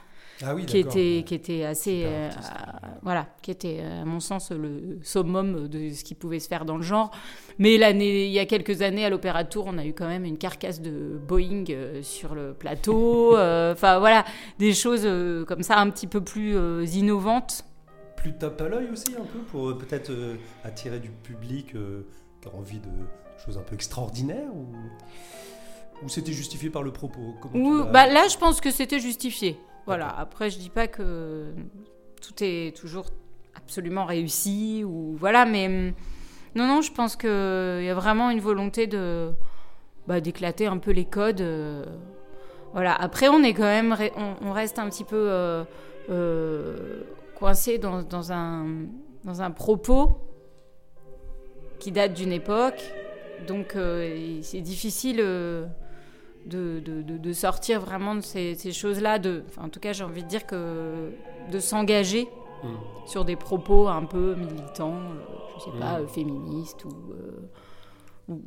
Ah 0.41 0.55
oui, 0.55 0.65
qui 0.65 0.77
était 0.77 1.23
qui 1.25 1.35
était 1.35 1.63
assez 1.63 2.03
euh, 2.05 2.29
voilà 3.01 3.27
qui 3.41 3.51
était 3.51 3.81
à 3.81 4.03
mon 4.03 4.19
sens 4.19 4.51
le 4.51 4.99
summum 5.03 5.67
de 5.67 5.89
ce 5.91 6.03
qui 6.03 6.15
pouvait 6.15 6.39
se 6.39 6.47
faire 6.47 6.65
dans 6.65 6.77
le 6.77 6.83
genre. 6.83 7.11
Mais 7.59 7.77
l'année 7.77 8.25
il 8.25 8.31
y 8.31 8.39
a 8.39 8.45
quelques 8.45 8.81
années 8.81 9.05
à 9.05 9.09
l'Opéra 9.09 9.43
de 9.43 9.49
Tours 9.49 9.65
on 9.67 9.77
a 9.77 9.85
eu 9.85 9.93
quand 9.93 10.07
même 10.07 10.25
une 10.25 10.37
carcasse 10.37 10.81
de 10.81 11.19
Boeing 11.27 11.65
euh, 11.69 12.01
sur 12.01 12.35
le 12.35 12.53
plateau. 12.53 13.37
Euh, 13.43 13.73
enfin 13.73 13.99
voilà 13.99 14.25
des 14.59 14.73
choses 14.73 15.07
comme 15.47 15.63
ça 15.63 15.77
un 15.79 15.89
petit 15.89 16.07
peu 16.07 16.21
plus 16.21 16.55
innovantes. 16.93 17.65
Plus 18.15 18.33
tape 18.33 18.61
à 18.61 18.69
l'œil 18.69 18.89
aussi 18.91 19.13
un 19.19 19.25
peu 19.25 19.39
pour 19.39 19.77
peut-être 19.77 20.11
attirer 20.63 20.99
du 20.99 21.09
public 21.09 21.67
qui 21.71 22.47
a 22.47 22.55
envie 22.55 22.79
de 22.79 22.89
choses 23.43 23.57
un 23.57 23.61
peu 23.61 23.75
extraordinaires 23.75 24.53
ou 24.53 24.67
ou 26.03 26.09
c'était 26.09 26.33
justifié 26.33 26.69
par 26.69 26.83
le 26.83 26.91
propos 26.91 27.35
bah 27.91 28.07
Là, 28.07 28.27
je 28.27 28.37
pense 28.37 28.61
que 28.61 28.71
c'était 28.71 28.99
justifié. 28.99 29.57
Voilà. 29.85 30.07
Après, 30.07 30.49
je 30.49 30.57
dis 30.57 30.69
pas 30.69 30.87
que 30.87 31.53
tout 32.21 32.33
est 32.41 32.75
toujours 32.75 33.07
absolument 33.55 34.05
réussi 34.05 34.83
ou 34.85 35.15
voilà, 35.17 35.45
mais 35.45 35.67
hum, 35.67 35.93
non, 36.55 36.67
non, 36.67 36.81
je 36.81 36.91
pense 36.91 37.15
qu'il 37.15 37.29
y 37.29 37.89
a 37.89 37.93
vraiment 37.93 38.29
une 38.29 38.39
volonté 38.39 38.87
de 38.87 39.31
bah, 40.07 40.21
d'éclater 40.21 40.67
un 40.67 40.77
peu 40.77 40.91
les 40.91 41.05
codes. 41.05 41.41
Euh, 41.41 41.85
voilà. 42.73 42.93
Après, 42.93 43.27
on 43.29 43.41
est 43.43 43.53
quand 43.53 43.63
même, 43.63 43.95
on, 44.41 44.51
reste 44.51 44.79
un 44.79 44.89
petit 44.89 45.03
peu 45.03 45.29
euh, 45.29 45.63
euh, 46.09 47.03
coincé 47.35 47.77
dans, 47.77 48.03
dans, 48.03 48.31
un 48.31 48.65
dans 49.23 49.41
un 49.41 49.51
propos 49.51 50.11
qui 51.79 51.91
date 51.91 52.13
d'une 52.13 52.31
époque, 52.31 52.81
donc 53.47 53.75
c'est 54.41 54.61
difficile 54.61 55.21
de, 56.45 56.79
de, 56.79 57.01
de, 57.01 57.33
sortir 57.33 57.79
vraiment 57.79 58.15
de 58.15 58.21
ces, 58.21 58.55
ces 58.55 58.71
choses-là. 58.71 59.19
En 59.57 59.69
tout 59.69 59.79
cas, 59.79 59.93
j'ai 59.93 60.03
envie 60.03 60.23
de 60.23 60.27
dire 60.27 60.45
que 60.45 61.11
de 61.51 61.59
s'engager 61.59 62.27
mm. 62.63 62.67
sur 63.05 63.25
des 63.25 63.35
propos 63.35 63.87
un 63.87 64.05
peu 64.05 64.35
militants, 64.35 64.95
euh, 64.95 65.55
je 65.57 65.63
sais 65.63 65.79
pas, 65.79 65.99
mm. 65.99 66.07
féministes 66.07 66.85
euh, 66.85 67.49
ou, 68.29 68.41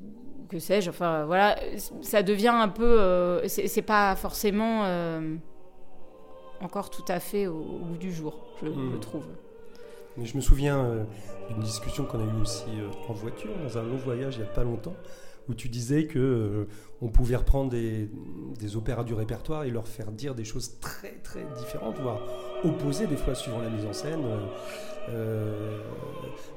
que 0.49 0.59
sais-je. 0.59 0.91
Enfin, 0.91 1.25
voilà, 1.25 1.57
ça 2.03 2.23
devient 2.23 2.49
un 2.55 2.69
peu. 2.69 3.01
Euh, 3.01 3.47
c'est 3.49 3.83
pas 3.83 4.15
forcément 4.17 4.85
encore 6.61 6.89
tout 6.91 7.05
à 7.09 7.21
fait 7.21 7.47
au, 7.47 7.63
bout 7.83 7.99
du 7.99 8.13
jour, 8.13 8.47
je, 8.63 8.69
mm. 8.69 8.93
je 8.93 8.99
trouve. 8.99 9.27
Mais 10.17 10.25
je 10.25 10.37
me 10.37 10.41
souviens 10.41 11.07
d'une 11.51 11.61
discussion 11.61 12.05
qu'on 12.05 12.21
a 12.21 12.25
eue 12.25 12.41
aussi 12.41 12.65
en 13.09 13.13
voiture, 13.13 13.51
dans 13.63 13.79
un 13.79 13.83
long 13.83 13.97
voyage 13.97 14.37
il 14.37 14.43
n'y 14.43 14.49
a 14.49 14.51
pas 14.51 14.65
longtemps, 14.65 14.95
où 15.49 15.55
tu 15.55 15.69
disais 15.69 16.07
que 16.07 16.19
euh, 16.19 16.69
on 17.01 17.09
pouvait 17.09 17.37
reprendre 17.37 17.71
des, 17.71 18.09
opéras 18.77 19.05
du 19.05 19.15
répertoire 19.15 19.65
et 19.65 19.71
leur 19.71 19.87
faire 19.87 20.11
dire 20.11 20.35
des 20.35 20.45
choses 20.45 20.79
très 20.81 21.13
très 21.23 21.45
différentes, 21.59 21.99
voire 22.01 22.21
opposées 22.65 23.07
des 23.07 23.17
fois 23.17 23.35
suivant 23.35 23.61
la 23.61 23.71
mise 23.71 23.85
en 23.85 23.93
scène. 23.93 24.25
Euh, 24.25 24.39
euh, 25.09 25.79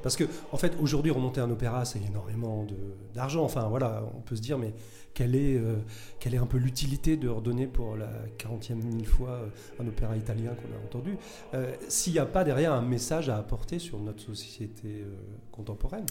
parce 0.02 0.16
que 0.16 0.24
en 0.50 0.56
fait 0.56 0.76
aujourd'hui 0.80 1.12
remonter 1.12 1.40
un 1.40 1.50
opéra 1.52 1.84
c'est 1.84 2.02
énormément 2.02 2.66
d'argent. 3.14 3.44
Enfin 3.44 3.68
voilà, 3.68 4.02
on 4.16 4.20
peut 4.22 4.34
se 4.34 4.42
dire 4.42 4.58
mais 4.58 4.74
quelle 5.14 5.34
est, 5.34 5.56
euh, 5.56 5.76
quelle 6.18 6.34
est 6.34 6.38
un 6.38 6.46
peu 6.46 6.58
l'utilité 6.58 7.16
de 7.16 7.28
redonner 7.28 7.66
pour 7.66 7.96
la 7.96 8.10
40e 8.38 8.82
mille 8.82 9.06
fois 9.06 9.30
euh, 9.30 9.48
un 9.82 9.86
opéra 9.86 10.16
italien 10.16 10.52
qu'on 10.54 10.74
a 10.74 10.84
entendu, 10.84 11.16
euh, 11.54 11.74
s'il 11.88 12.12
n'y 12.12 12.18
a 12.18 12.26
pas 12.26 12.44
derrière 12.44 12.72
un 12.72 12.82
message 12.82 13.28
à 13.28 13.36
apporter 13.36 13.78
sur 13.78 13.98
notre 13.98 14.20
société 14.20 15.04
contemporaine 15.52 16.06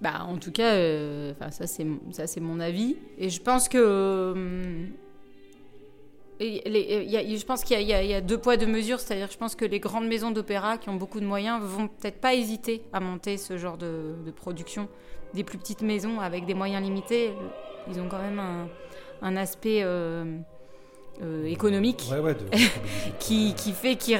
bah, 0.00 0.24
En 0.26 0.38
tout 0.38 0.52
cas, 0.52 0.74
ça 1.50 1.66
c'est 1.66 2.40
mon 2.40 2.60
avis. 2.60 2.96
Et 3.18 3.30
je 3.30 3.40
pense 3.40 3.68
que... 3.68 4.34
je 6.40 7.44
pense 7.44 7.64
qu'il 7.64 7.80
y, 7.80 7.84
y, 7.84 8.14
a 8.14 8.20
deux 8.20 8.38
poids, 8.38 8.56
deux 8.56 8.66
mesures, 8.66 9.00
c'est-à-dire 9.00 9.28
je 9.30 9.38
pense 9.38 9.54
que 9.54 9.64
les 9.64 9.80
grandes 9.80 10.06
maisons 10.06 10.30
d'opéra 10.30 10.78
qui 10.78 10.88
ont 10.88 10.96
beaucoup 10.96 11.20
de 11.20 11.26
moyens 11.26 11.62
vont 11.62 11.88
peut-être 11.88 12.20
pas 12.20 12.34
hésiter 12.34 12.82
à 12.92 13.00
monter 13.00 13.36
ce 13.36 13.56
genre 13.56 13.78
de, 13.78 14.14
production. 14.36 14.88
Des 15.34 15.44
plus 15.44 15.58
petites 15.58 15.82
maisons 15.82 16.20
avec 16.20 16.46
des 16.46 16.54
moyens 16.54 16.82
limités, 16.82 17.32
ils 17.88 18.00
ont 18.00 18.08
quand 18.08 18.20
même 18.20 18.40
un, 19.20 19.36
aspect 19.36 19.80
euh, 19.82 20.24
euh, 21.22 21.44
économique 21.46 22.08
qui, 23.18 23.54
qui, 23.54 23.72
fait 23.72 23.96
qu'ils 23.96 24.16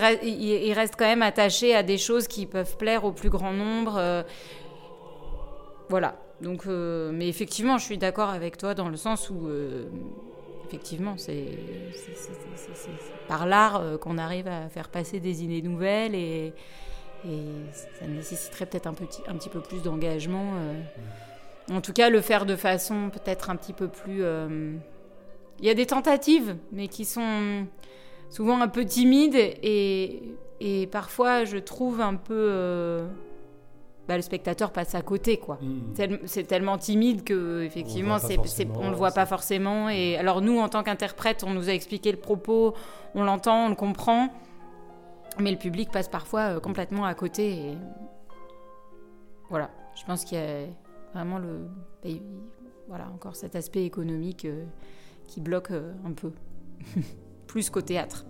restent 0.73 0.97
quand 0.97 1.07
même 1.07 1.23
attachés 1.23 1.75
à 1.75 1.83
des 1.83 1.99
choses 1.99 2.27
qui 2.27 2.47
peuvent 2.47 2.77
plaire 2.77 3.05
au 3.05 3.13
plus 3.13 3.31
grand 3.31 3.53
nombre. 3.53 3.97
Euh. 3.97 4.23
voilà. 5.89 6.17
Donc, 6.41 6.67
mais 6.67 7.29
effectivement, 7.29 7.79
je 7.79 7.85
suis 7.85 7.97
d'accord 7.97 8.29
avec 8.29 8.59
toi 8.59 8.75
dans 8.75 8.89
le 8.89 8.97
sens 8.97 9.31
où 9.31 9.49
effectivement, 10.67 11.15
c'est 11.17 11.47
par 13.29 13.47
l'art 13.47 13.99
qu'on 14.01 14.19
arrive 14.19 14.49
à 14.49 14.69
faire 14.69 14.89
passer 14.89 15.21
des 15.21 15.45
idées 15.45 15.63
nouvelles 15.63 16.15
et, 16.15 16.53
ça 17.73 18.07
nécessiterait 18.07 18.67
peut-être 18.67 18.87
un, 18.87 18.95
petit, 18.95 19.23
un 19.27 19.35
petit 19.35 19.49
peu 19.49 19.61
plus 19.61 19.83
d'engagement. 19.83 20.53
En 21.71 21.81
tout 21.81 21.93
cas, 21.93 22.11
le 22.11 22.21
faire 22.21 22.47
de 22.47 22.57
façon 22.57 23.11
peut-être 23.11 23.51
un 23.51 23.57
petit 23.57 23.73
peu 23.73 23.89
plus... 23.89 24.23
Il 25.61 25.67
y 25.67 25.71
a 25.71 25.75
des 25.75 25.87
tentatives, 25.87 26.57
mais 26.73 26.89
qui 26.89 27.05
sont 27.05 27.67
souvent 28.29 28.61
un 28.61 28.69
peu 28.69 28.85
timides 28.85 29.37
et, 29.37 30.23
et 30.61 30.87
parfois 30.89 31.45
je 31.45 31.57
trouve 31.57 32.01
un 32.01 32.17
peu 32.17 33.07
bah, 34.09 34.17
le 34.17 34.23
spectateur 34.23 34.71
passe 34.71 34.95
à 34.95 35.03
côté 35.03 35.39
quoi. 35.39 35.59
Hmm. 35.63 36.19
C'est 36.27 36.45
tellement 36.45 36.77
timide 36.77 37.25
que 37.25 37.63
effectivement 37.63 38.19
on 38.77 38.91
le 38.91 38.97
voit 38.97 39.13
pas 39.13 39.27
forcément 39.27 39.89
et 39.89 40.17
alors 40.17 40.43
nous 40.43 40.59
en 40.59 40.69
tant 40.69 40.83
qu'interprète 40.83 41.45
on 41.47 41.55
nous 41.55 41.69
a 41.69 41.73
expliqué 41.73 42.11
le 42.11 42.19
propos, 42.19 42.75
on 43.15 43.25
l'entend, 43.25 43.67
on 43.67 43.69
le 43.71 43.75
comprend, 43.75 44.29
mais 45.41 45.51
le 45.51 45.59
public 45.59 45.91
passe 45.91 46.09
parfois 46.09 46.57
euh, 46.57 46.61
complètement 46.61 47.05
à 47.05 47.15
côté 47.15 47.77
voilà. 49.55 49.71
Je 49.95 50.05
pense 50.05 50.25
qu'il 50.25 50.39
y 50.39 50.41
a 50.41 50.67
vraiment 51.13 51.39
le 51.39 51.69
bah, 52.03 52.11
voilà 52.89 53.09
encore 53.15 53.37
cet 53.37 53.55
aspect 53.55 53.85
économique 53.85 54.45
euh, 54.45 54.65
qui 55.29 55.41
bloque 55.41 55.71
euh, 55.71 55.93
un 56.05 56.13
peu 56.13 56.33
plus 57.47 57.71
qu'au 57.71 57.83
théâtre. 57.83 58.27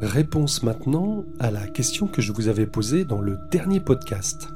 Réponse 0.00 0.62
maintenant 0.62 1.26
à 1.40 1.50
la 1.50 1.66
question 1.66 2.06
que 2.06 2.22
je 2.22 2.32
vous 2.32 2.48
avais 2.48 2.64
posée 2.64 3.04
dans 3.04 3.20
le 3.20 3.38
dernier 3.50 3.80
podcast. 3.80 4.48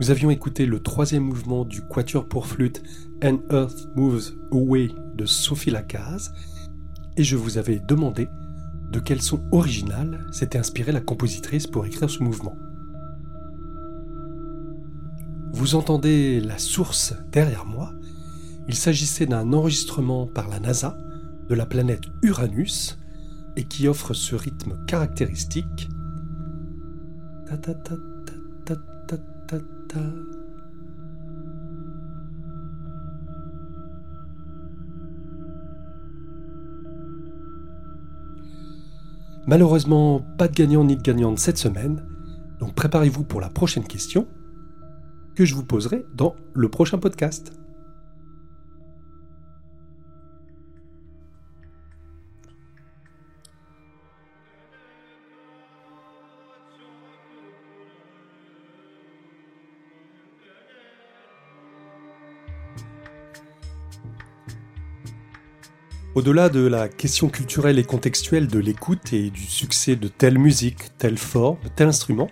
Nous 0.00 0.12
avions 0.12 0.30
écouté 0.30 0.64
le 0.64 0.78
troisième 0.78 1.24
mouvement 1.24 1.64
du 1.64 1.82
Quatuor 1.82 2.28
pour 2.28 2.46
flûte 2.46 2.84
And 3.24 3.40
Earth 3.50 3.88
Moves 3.96 4.30
Away 4.52 4.90
de 5.16 5.26
Sophie 5.26 5.72
Lacaze 5.72 6.32
et 7.16 7.24
je 7.24 7.34
vous 7.34 7.58
avais 7.58 7.80
demandé 7.80 8.28
de 8.92 9.00
quel 9.00 9.20
son 9.20 9.42
original 9.50 10.24
s'était 10.30 10.58
inspirée 10.58 10.92
la 10.92 11.00
compositrice 11.00 11.66
pour 11.66 11.84
écrire 11.84 12.08
ce 12.08 12.22
mouvement. 12.22 12.56
Vous 15.52 15.74
entendez 15.74 16.40
la 16.40 16.58
source 16.58 17.12
derrière 17.32 17.66
moi 17.66 17.92
Il 18.68 18.76
s'agissait 18.76 19.26
d'un 19.26 19.52
enregistrement 19.52 20.28
par 20.28 20.48
la 20.48 20.60
NASA 20.60 20.96
de 21.48 21.56
la 21.56 21.66
planète 21.66 22.04
Uranus 22.22 22.96
et 23.56 23.64
qui 23.64 23.88
offre 23.88 24.14
ce 24.14 24.34
rythme 24.34 24.76
caractéristique. 24.86 25.88
Malheureusement, 39.46 40.20
pas 40.38 40.46
de 40.46 40.54
gagnant 40.54 40.84
ni 40.84 40.96
de 40.96 41.02
gagnante 41.02 41.38
cette 41.38 41.58
semaine, 41.58 42.06
donc 42.60 42.74
préparez-vous 42.74 43.24
pour 43.24 43.40
la 43.40 43.48
prochaine 43.48 43.84
question 43.84 44.28
que 45.34 45.44
je 45.44 45.54
vous 45.54 45.64
poserai 45.64 46.06
dans 46.14 46.36
le 46.54 46.68
prochain 46.68 46.98
podcast. 46.98 47.52
Au-delà 66.20 66.50
de 66.50 66.66
la 66.66 66.90
question 66.90 67.30
culturelle 67.30 67.78
et 67.78 67.82
contextuelle 67.82 68.46
de 68.46 68.58
l'écoute 68.58 69.14
et 69.14 69.30
du 69.30 69.40
succès 69.40 69.96
de 69.96 70.06
telle 70.06 70.38
musique, 70.38 70.94
telle 70.98 71.16
forme, 71.16 71.56
tel 71.76 71.88
instrument, 71.88 72.28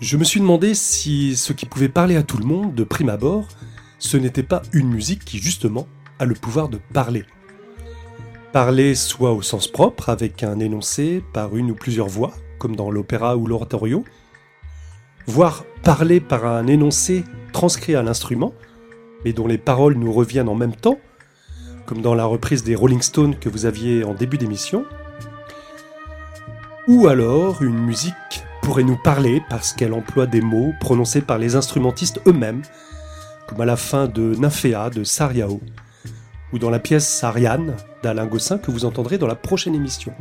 je 0.00 0.16
me 0.16 0.22
suis 0.22 0.38
demandé 0.38 0.74
si 0.74 1.34
ce 1.34 1.52
qui 1.52 1.66
pouvait 1.66 1.88
parler 1.88 2.14
à 2.14 2.22
tout 2.22 2.38
le 2.38 2.44
monde 2.44 2.76
de 2.76 2.84
prime 2.84 3.08
abord, 3.08 3.48
ce 3.98 4.16
n'était 4.16 4.44
pas 4.44 4.62
une 4.72 4.88
musique 4.88 5.24
qui 5.24 5.38
justement 5.38 5.88
a 6.20 6.26
le 6.26 6.34
pouvoir 6.34 6.68
de 6.68 6.78
parler. 6.92 7.24
Parler 8.52 8.94
soit 8.94 9.32
au 9.32 9.42
sens 9.42 9.66
propre, 9.66 10.08
avec 10.08 10.44
un 10.44 10.60
énoncé 10.60 11.24
par 11.32 11.56
une 11.56 11.72
ou 11.72 11.74
plusieurs 11.74 12.06
voix, 12.06 12.34
comme 12.60 12.76
dans 12.76 12.92
l'opéra 12.92 13.36
ou 13.36 13.48
l'oratorio, 13.48 14.04
voire 15.26 15.64
parler 15.82 16.20
par 16.20 16.46
un 16.46 16.68
énoncé 16.68 17.24
transcrit 17.52 17.96
à 17.96 18.04
l'instrument, 18.04 18.54
mais 19.24 19.32
dont 19.32 19.48
les 19.48 19.58
paroles 19.58 19.94
nous 19.94 20.12
reviennent 20.12 20.48
en 20.48 20.54
même 20.54 20.76
temps, 20.76 21.00
comme 21.86 22.02
dans 22.02 22.14
la 22.14 22.24
reprise 22.24 22.64
des 22.64 22.74
Rolling 22.74 23.00
Stones 23.00 23.36
que 23.38 23.48
vous 23.48 23.64
aviez 23.64 24.04
en 24.04 24.12
début 24.12 24.38
d'émission. 24.38 24.84
Ou 26.88 27.06
alors 27.06 27.62
une 27.62 27.78
musique 27.78 28.44
pourrait 28.62 28.82
nous 28.82 28.96
parler 28.96 29.42
parce 29.48 29.72
qu'elle 29.72 29.92
emploie 29.92 30.26
des 30.26 30.40
mots 30.40 30.72
prononcés 30.80 31.20
par 31.20 31.38
les 31.38 31.54
instrumentistes 31.56 32.20
eux-mêmes, 32.26 32.62
comme 33.46 33.60
à 33.60 33.64
la 33.64 33.76
fin 33.76 34.08
de 34.08 34.34
Nymphéa 34.34 34.90
de 34.90 35.04
Sariao, 35.04 35.60
ou 36.52 36.58
dans 36.58 36.70
la 36.70 36.80
pièce 36.80 37.22
Ariane 37.22 37.76
d'Alain 38.02 38.26
Gossin 38.26 38.58
que 38.58 38.70
vous 38.70 38.84
entendrez 38.84 39.18
dans 39.18 39.26
la 39.26 39.36
prochaine 39.36 39.74
émission. 39.74 40.12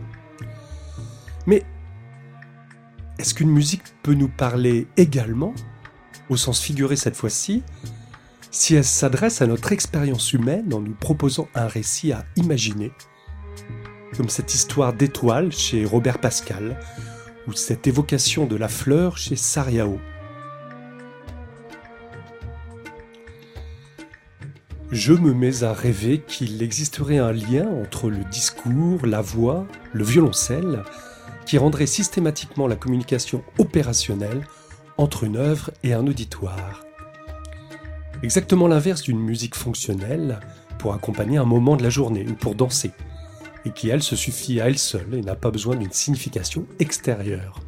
Mais 1.47 1.63
est-ce 3.17 3.33
qu'une 3.33 3.49
musique 3.49 3.83
peut 4.03 4.13
nous 4.13 4.27
parler 4.27 4.87
également, 4.97 5.53
au 6.29 6.37
sens 6.37 6.61
figuré 6.61 6.95
cette 6.95 7.15
fois-ci, 7.15 7.63
si 8.55 8.75
elle 8.75 8.85
s'adresse 8.85 9.41
à 9.41 9.47
notre 9.47 9.73
expérience 9.73 10.31
humaine 10.31 10.73
en 10.73 10.79
nous 10.79 10.95
proposant 10.95 11.49
un 11.55 11.67
récit 11.67 12.13
à 12.13 12.25
imaginer, 12.37 12.93
comme 14.15 14.29
cette 14.29 14.53
histoire 14.53 14.93
d'étoile 14.93 15.51
chez 15.51 15.83
Robert 15.83 16.19
Pascal, 16.19 16.79
ou 17.49 17.53
cette 17.53 17.85
évocation 17.85 18.45
de 18.45 18.55
la 18.55 18.69
fleur 18.69 19.17
chez 19.17 19.35
Sariao. 19.35 19.99
Je 24.89 25.11
me 25.11 25.33
mets 25.33 25.63
à 25.63 25.73
rêver 25.73 26.23
qu'il 26.25 26.63
existerait 26.63 27.17
un 27.17 27.33
lien 27.33 27.67
entre 27.67 28.09
le 28.09 28.23
discours, 28.23 29.05
la 29.05 29.19
voix, 29.19 29.67
le 29.91 30.05
violoncelle 30.05 30.83
qui 31.45 31.57
rendrait 31.57 31.87
systématiquement 31.87 32.67
la 32.67 32.77
communication 32.77 33.43
opérationnelle 33.59 34.47
entre 34.97 35.25
une 35.25 35.35
œuvre 35.35 35.71
et 35.83 35.93
un 35.93 36.07
auditoire. 36.07 36.84
Exactement 38.25 38.67
l'inverse 38.67 39.03
d'une 39.03 39.19
musique 39.19 39.53
fonctionnelle 39.53 40.39
pour 40.79 40.95
accompagner 40.95 41.37
un 41.37 41.45
moment 41.45 41.75
de 41.75 41.83
la 41.83 41.91
journée 41.91 42.25
ou 42.27 42.33
pour 42.33 42.55
danser, 42.55 42.89
et 43.65 43.69
qui 43.69 43.89
elle 43.89 44.01
se 44.01 44.15
suffit 44.15 44.59
à 44.59 44.65
elle 44.65 44.79
seule 44.79 45.13
et 45.13 45.21
n'a 45.21 45.35
pas 45.35 45.51
besoin 45.51 45.75
d'une 45.75 45.91
signification 45.91 46.65
extérieure. 46.79 47.59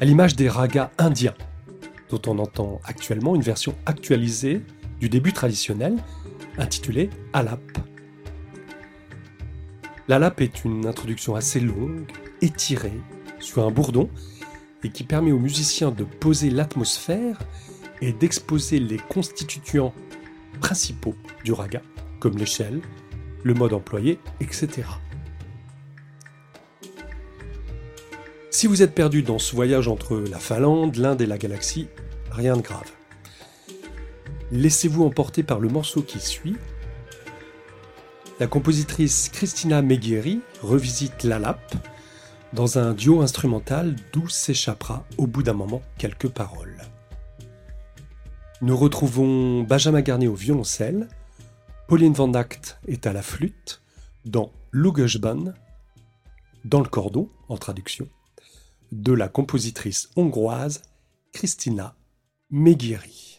À 0.00 0.04
l'image 0.04 0.34
des 0.34 0.48
ragas 0.48 0.90
indiens, 0.98 1.36
dont 2.10 2.20
on 2.26 2.40
entend 2.40 2.80
actuellement 2.82 3.36
une 3.36 3.42
version 3.42 3.76
actualisée 3.86 4.62
du 4.98 5.08
début 5.08 5.32
traditionnel 5.32 5.94
intitulée 6.58 7.08
Alap. 7.34 7.60
L'alap 10.08 10.40
est 10.40 10.64
une 10.64 10.86
introduction 10.86 11.36
assez 11.36 11.60
longue, 11.60 12.10
étirée, 12.42 13.00
sur 13.38 13.64
un 13.64 13.70
bourdon, 13.70 14.10
et 14.82 14.90
qui 14.90 15.04
permet 15.04 15.30
aux 15.30 15.38
musiciens 15.38 15.92
de 15.92 16.02
poser 16.02 16.50
l'atmosphère 16.50 17.38
et 18.00 18.12
d'exposer 18.12 18.78
les 18.78 18.98
constituants 18.98 19.94
principaux 20.60 21.14
du 21.44 21.52
raga, 21.52 21.82
comme 22.20 22.36
l'échelle, 22.38 22.80
le 23.42 23.54
mode 23.54 23.72
employé, 23.72 24.18
etc. 24.40 24.82
Si 28.50 28.66
vous 28.66 28.82
êtes 28.82 28.94
perdu 28.94 29.22
dans 29.22 29.38
ce 29.38 29.54
voyage 29.54 29.86
entre 29.86 30.16
la 30.16 30.38
Finlande, 30.38 30.96
l'Inde 30.96 31.20
et 31.20 31.26
la 31.26 31.36
galaxie, 31.36 31.88
rien 32.30 32.56
de 32.56 32.62
grave. 32.62 32.90
Laissez-vous 34.50 35.04
emporter 35.04 35.42
par 35.42 35.60
le 35.60 35.68
morceau 35.68 36.02
qui 36.02 36.20
suit. 36.20 36.56
La 38.40 38.46
compositrice 38.46 39.28
Christina 39.28 39.82
Meghieri 39.82 40.40
revisite 40.62 41.24
l'Alap 41.24 41.74
dans 42.52 42.78
un 42.78 42.94
duo 42.94 43.20
instrumental 43.20 43.96
d'où 44.12 44.28
s'échappera 44.28 45.04
au 45.18 45.26
bout 45.26 45.42
d'un 45.42 45.52
moment 45.52 45.82
quelques 45.98 46.28
paroles. 46.28 46.75
Nous 48.62 48.76
retrouvons 48.76 49.64
Benjamin 49.64 50.00
Garnier 50.00 50.28
au 50.28 50.34
violoncelle, 50.34 51.08
Pauline 51.88 52.14
Van 52.14 52.32
Act 52.32 52.78
est 52.88 53.06
à 53.06 53.12
la 53.12 53.20
flûte, 53.20 53.82
dans 54.24 54.50
Lugesban, 54.72 55.52
dans 56.64 56.80
le 56.80 56.88
cordon 56.88 57.28
en 57.50 57.58
traduction, 57.58 58.08
de 58.92 59.12
la 59.12 59.28
compositrice 59.28 60.08
hongroise 60.16 60.80
Christina 61.34 61.96
Meghieri. 62.48 63.35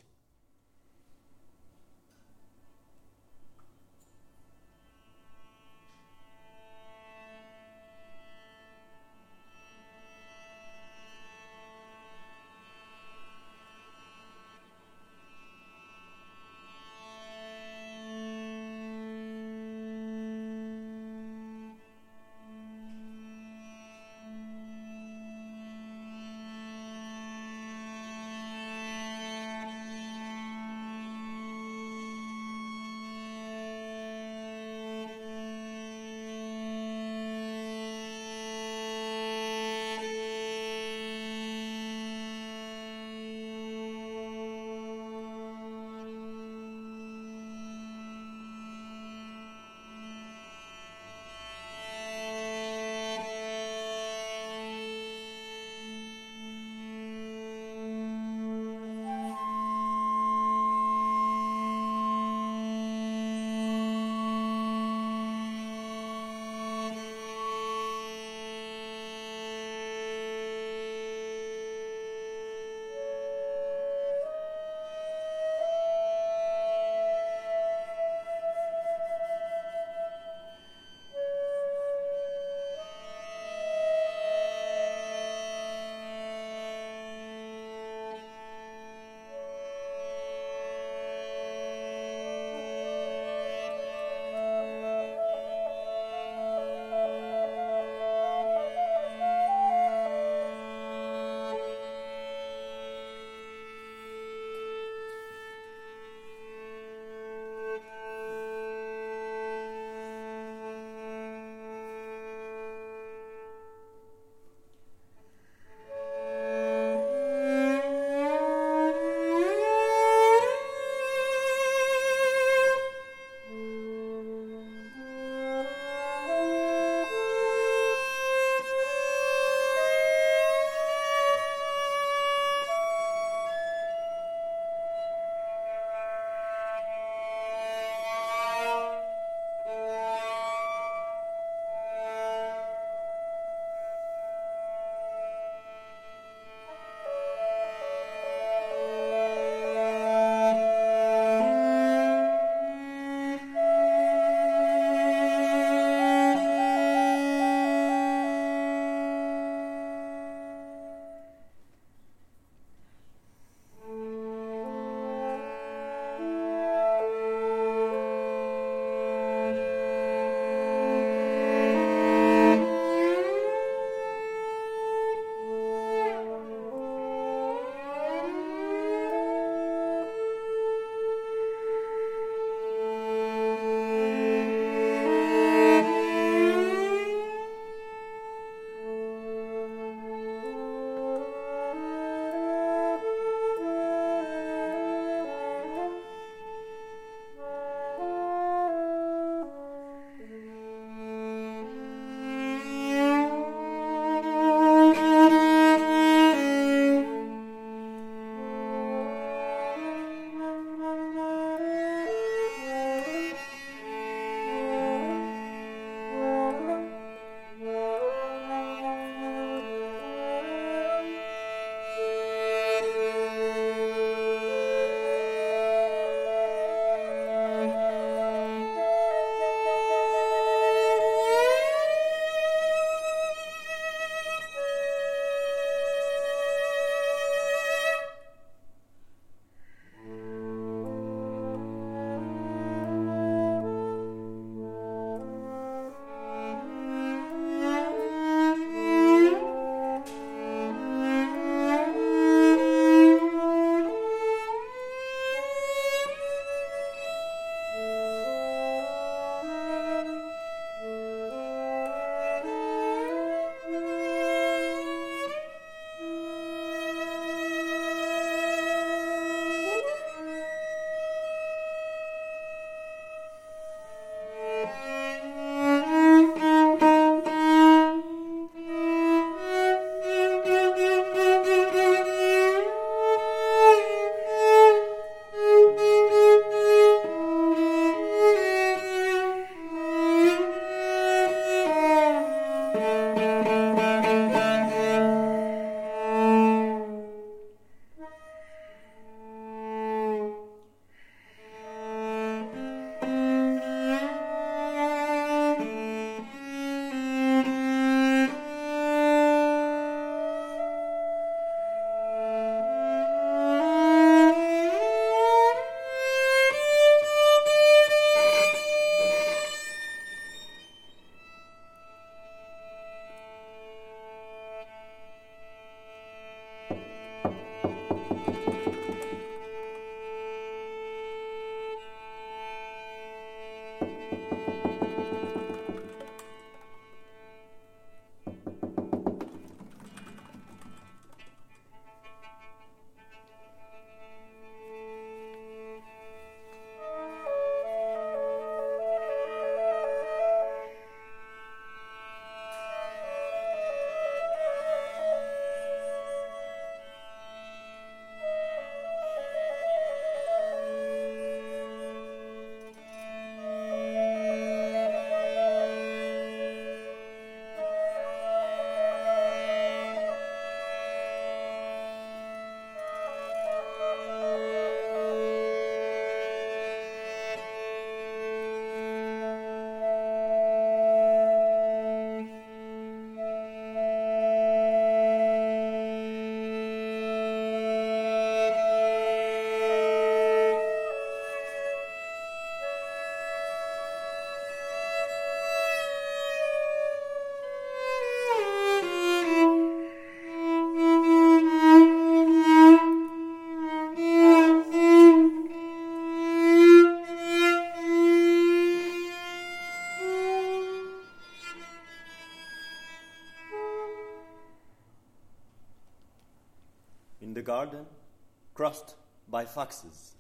boxes. 419.68 420.14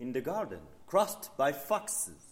In 0.00 0.12
the 0.12 0.20
garden, 0.20 0.58
crossed 0.88 1.36
by 1.36 1.52
foxes. 1.52 2.25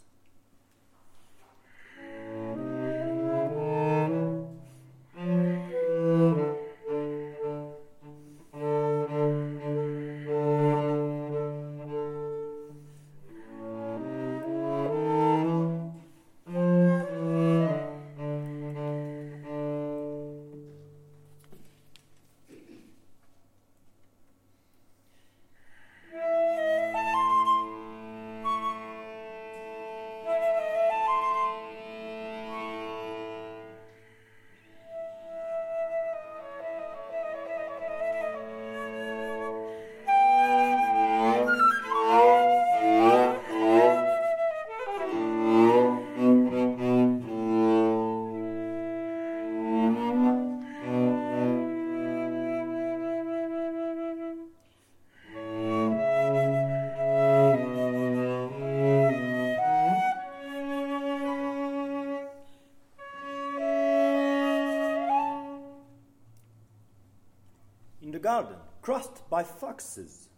crossed 68.84 69.26
by 69.30 69.42
foxes. 69.42 70.28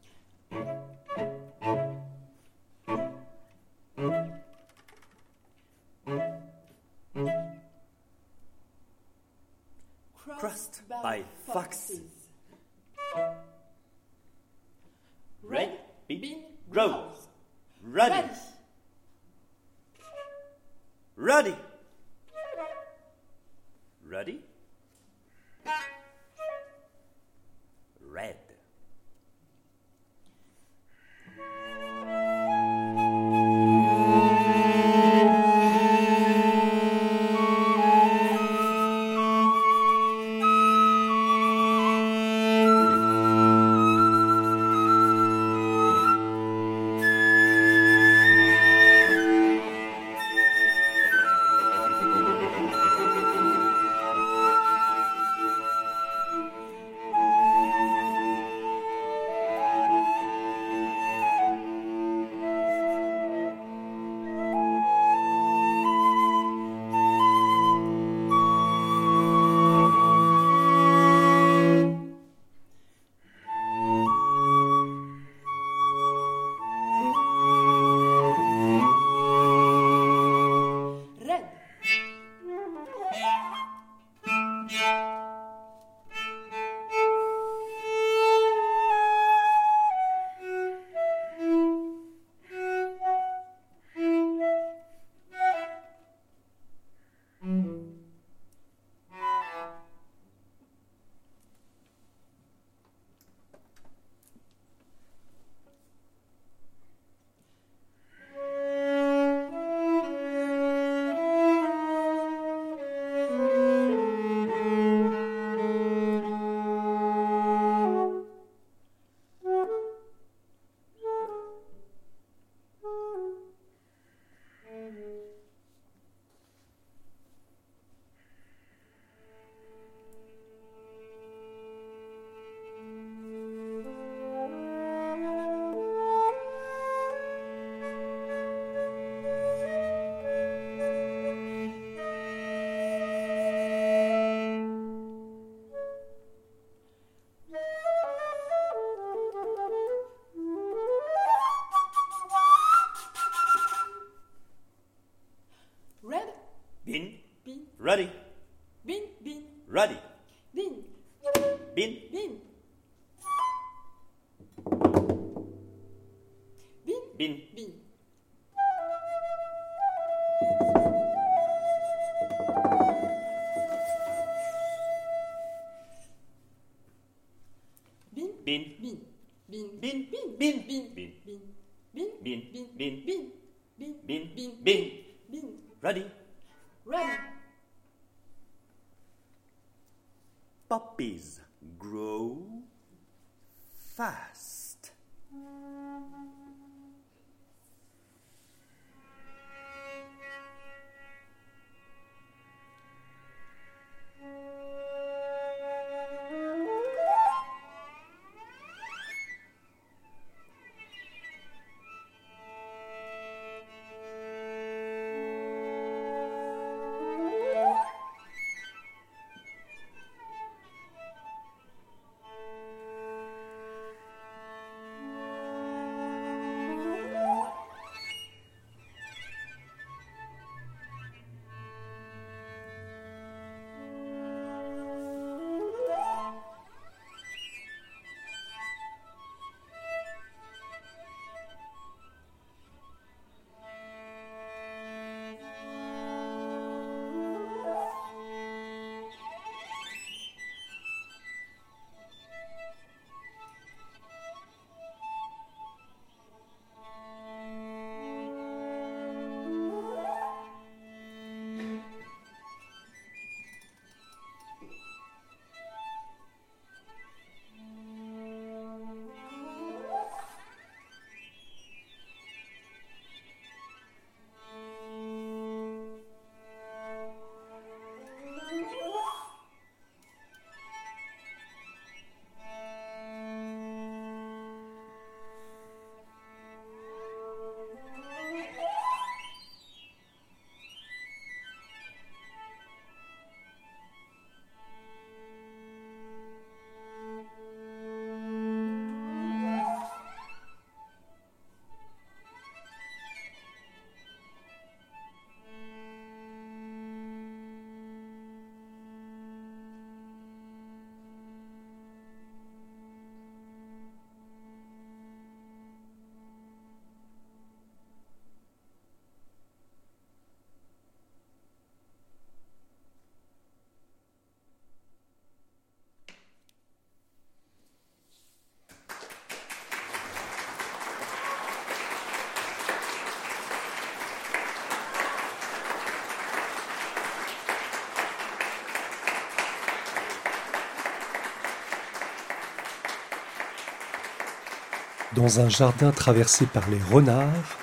Dans 345.17 345.41
un 345.41 345.49
jardin 345.49 345.93
traversé 345.93 346.45
par 346.45 346.69
les 346.69 346.79
renards, 346.93 347.59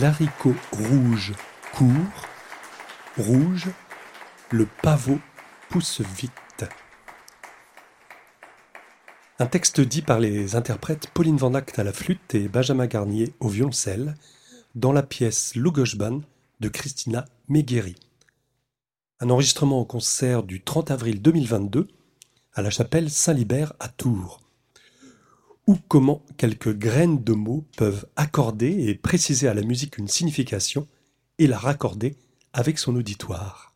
l'haricot 0.00 0.54
rouge 0.72 1.34
court, 1.74 2.26
rouge, 3.18 3.68
le 4.50 4.66
pavot 4.80 5.18
pousse 5.68 6.00
vite. 6.00 6.64
Un 9.38 9.44
texte 9.44 9.82
dit 9.82 10.00
par 10.00 10.18
les 10.18 10.56
interprètes 10.56 11.08
Pauline 11.12 11.36
Van 11.36 11.52
Act 11.52 11.78
à 11.78 11.84
la 11.84 11.92
flûte 11.92 12.34
et 12.34 12.48
Benjamin 12.48 12.86
Garnier 12.86 13.34
au 13.40 13.48
violoncelle 13.48 14.16
dans 14.74 14.92
la 14.92 15.02
pièce 15.02 15.54
Lugosban 15.54 16.22
de 16.60 16.68
Christina 16.70 17.26
Megueri. 17.48 17.96
Un 19.20 19.28
enregistrement 19.28 19.78
au 19.78 19.84
concert 19.84 20.42
du 20.42 20.62
30 20.62 20.90
avril 20.90 21.20
2022 21.20 21.86
à 22.54 22.62
la 22.62 22.70
chapelle 22.70 23.10
Saint-Libert 23.10 23.74
à 23.78 23.88
Tours. 23.88 24.41
Ou 25.72 25.78
comment 25.88 26.20
quelques 26.36 26.76
graines 26.76 27.24
de 27.24 27.32
mots 27.32 27.64
peuvent 27.78 28.04
accorder 28.16 28.88
et 28.88 28.94
préciser 28.94 29.48
à 29.48 29.54
la 29.54 29.62
musique 29.62 29.96
une 29.96 30.06
signification 30.06 30.86
et 31.38 31.46
la 31.46 31.56
raccorder 31.56 32.14
avec 32.52 32.78
son 32.78 32.94
auditoire. 32.94 33.71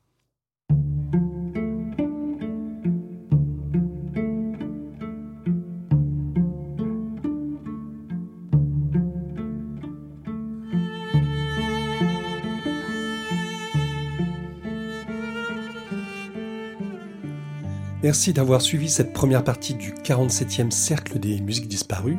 Merci 18.17 18.33
d'avoir 18.33 18.62
suivi 18.62 18.89
cette 18.89 19.12
première 19.12 19.45
partie 19.45 19.75
du 19.75 19.93
47e 19.93 20.71
Cercle 20.71 21.19
des 21.19 21.39
musiques 21.39 21.69
disparues. 21.69 22.17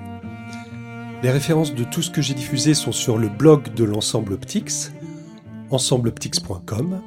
Les 1.23 1.31
références 1.31 1.73
de 1.73 1.83
tout 1.83 2.03
ce 2.03 2.11
que 2.11 2.21
j'ai 2.21 2.35
diffusé 2.35 2.75
sont 2.75 2.91
sur 2.91 3.17
le 3.17 3.29
blog 3.29 3.73
de 3.73 3.83
l'ensemble 3.83 4.33
Optix, 4.33 4.91
ensembleoptix.com. 5.71 7.01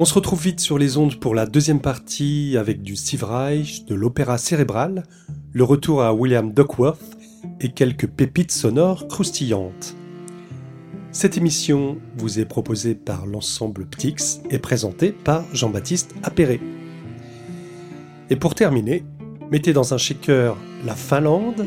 On 0.00 0.04
se 0.06 0.14
retrouve 0.14 0.42
vite 0.42 0.60
sur 0.60 0.78
les 0.78 0.96
ondes 0.96 1.20
pour 1.20 1.34
la 1.34 1.44
deuxième 1.44 1.82
partie 1.82 2.56
avec 2.56 2.80
du 2.80 2.96
Steve 2.96 3.24
Reich, 3.24 3.84
de 3.84 3.94
l'opéra 3.94 4.38
cérébral, 4.38 5.02
le 5.52 5.62
retour 5.62 6.02
à 6.02 6.14
William 6.14 6.54
Duckworth 6.54 7.18
et 7.60 7.72
quelques 7.72 8.06
pépites 8.06 8.50
sonores 8.50 9.08
croustillantes. 9.08 9.94
Cette 11.10 11.36
émission 11.36 11.98
vous 12.16 12.38
est 12.38 12.46
proposée 12.46 12.94
par 12.94 13.26
l'ensemble 13.26 13.84
Ptix 13.84 14.40
et 14.48 14.58
présentée 14.58 15.12
par 15.12 15.44
Jean-Baptiste 15.54 16.14
Appéré. 16.22 16.58
Et 18.30 18.36
pour 18.36 18.54
terminer, 18.54 19.04
mettez 19.50 19.72
dans 19.72 19.94
un 19.94 19.98
shaker 19.98 20.56
la 20.84 20.94
Finlande, 20.94 21.66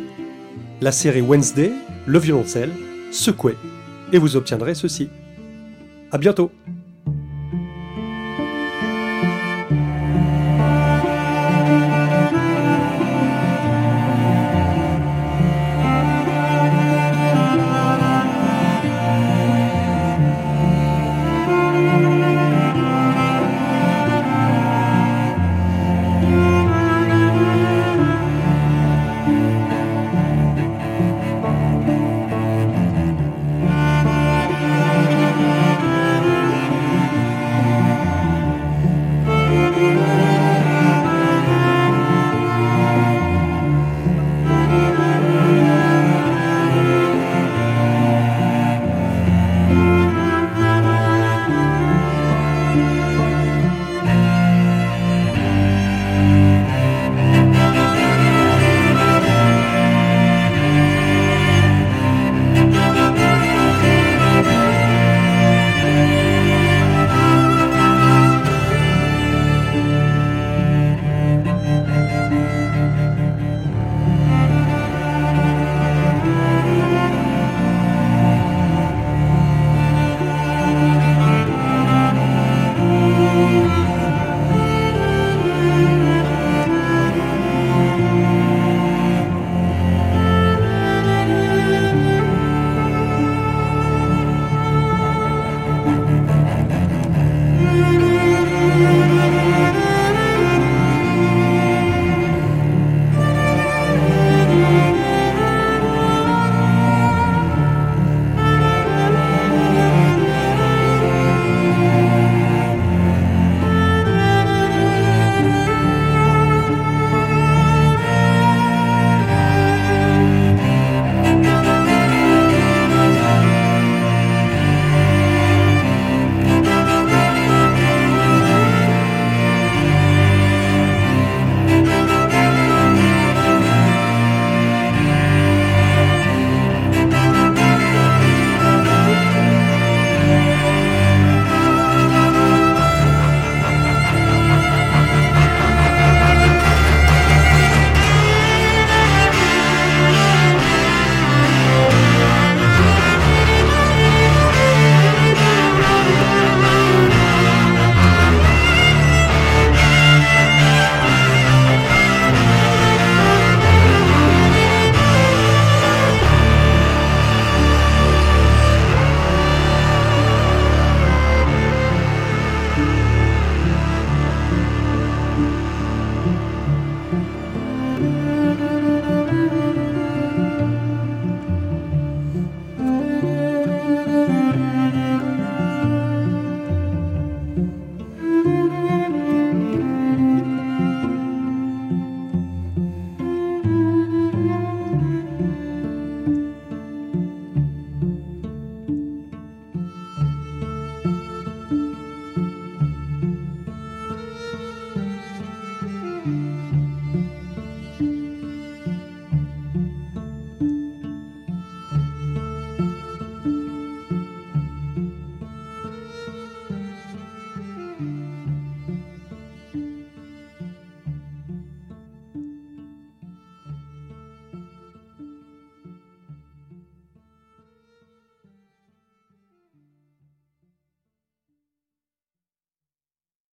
la 0.81 0.91
série 0.91 1.21
Wednesday, 1.21 1.71
le 2.05 2.19
violoncelle, 2.19 2.71
secouez, 3.11 3.55
et 4.11 4.17
vous 4.17 4.35
obtiendrez 4.35 4.75
ceci. 4.75 5.09
À 6.11 6.17
bientôt 6.17 6.51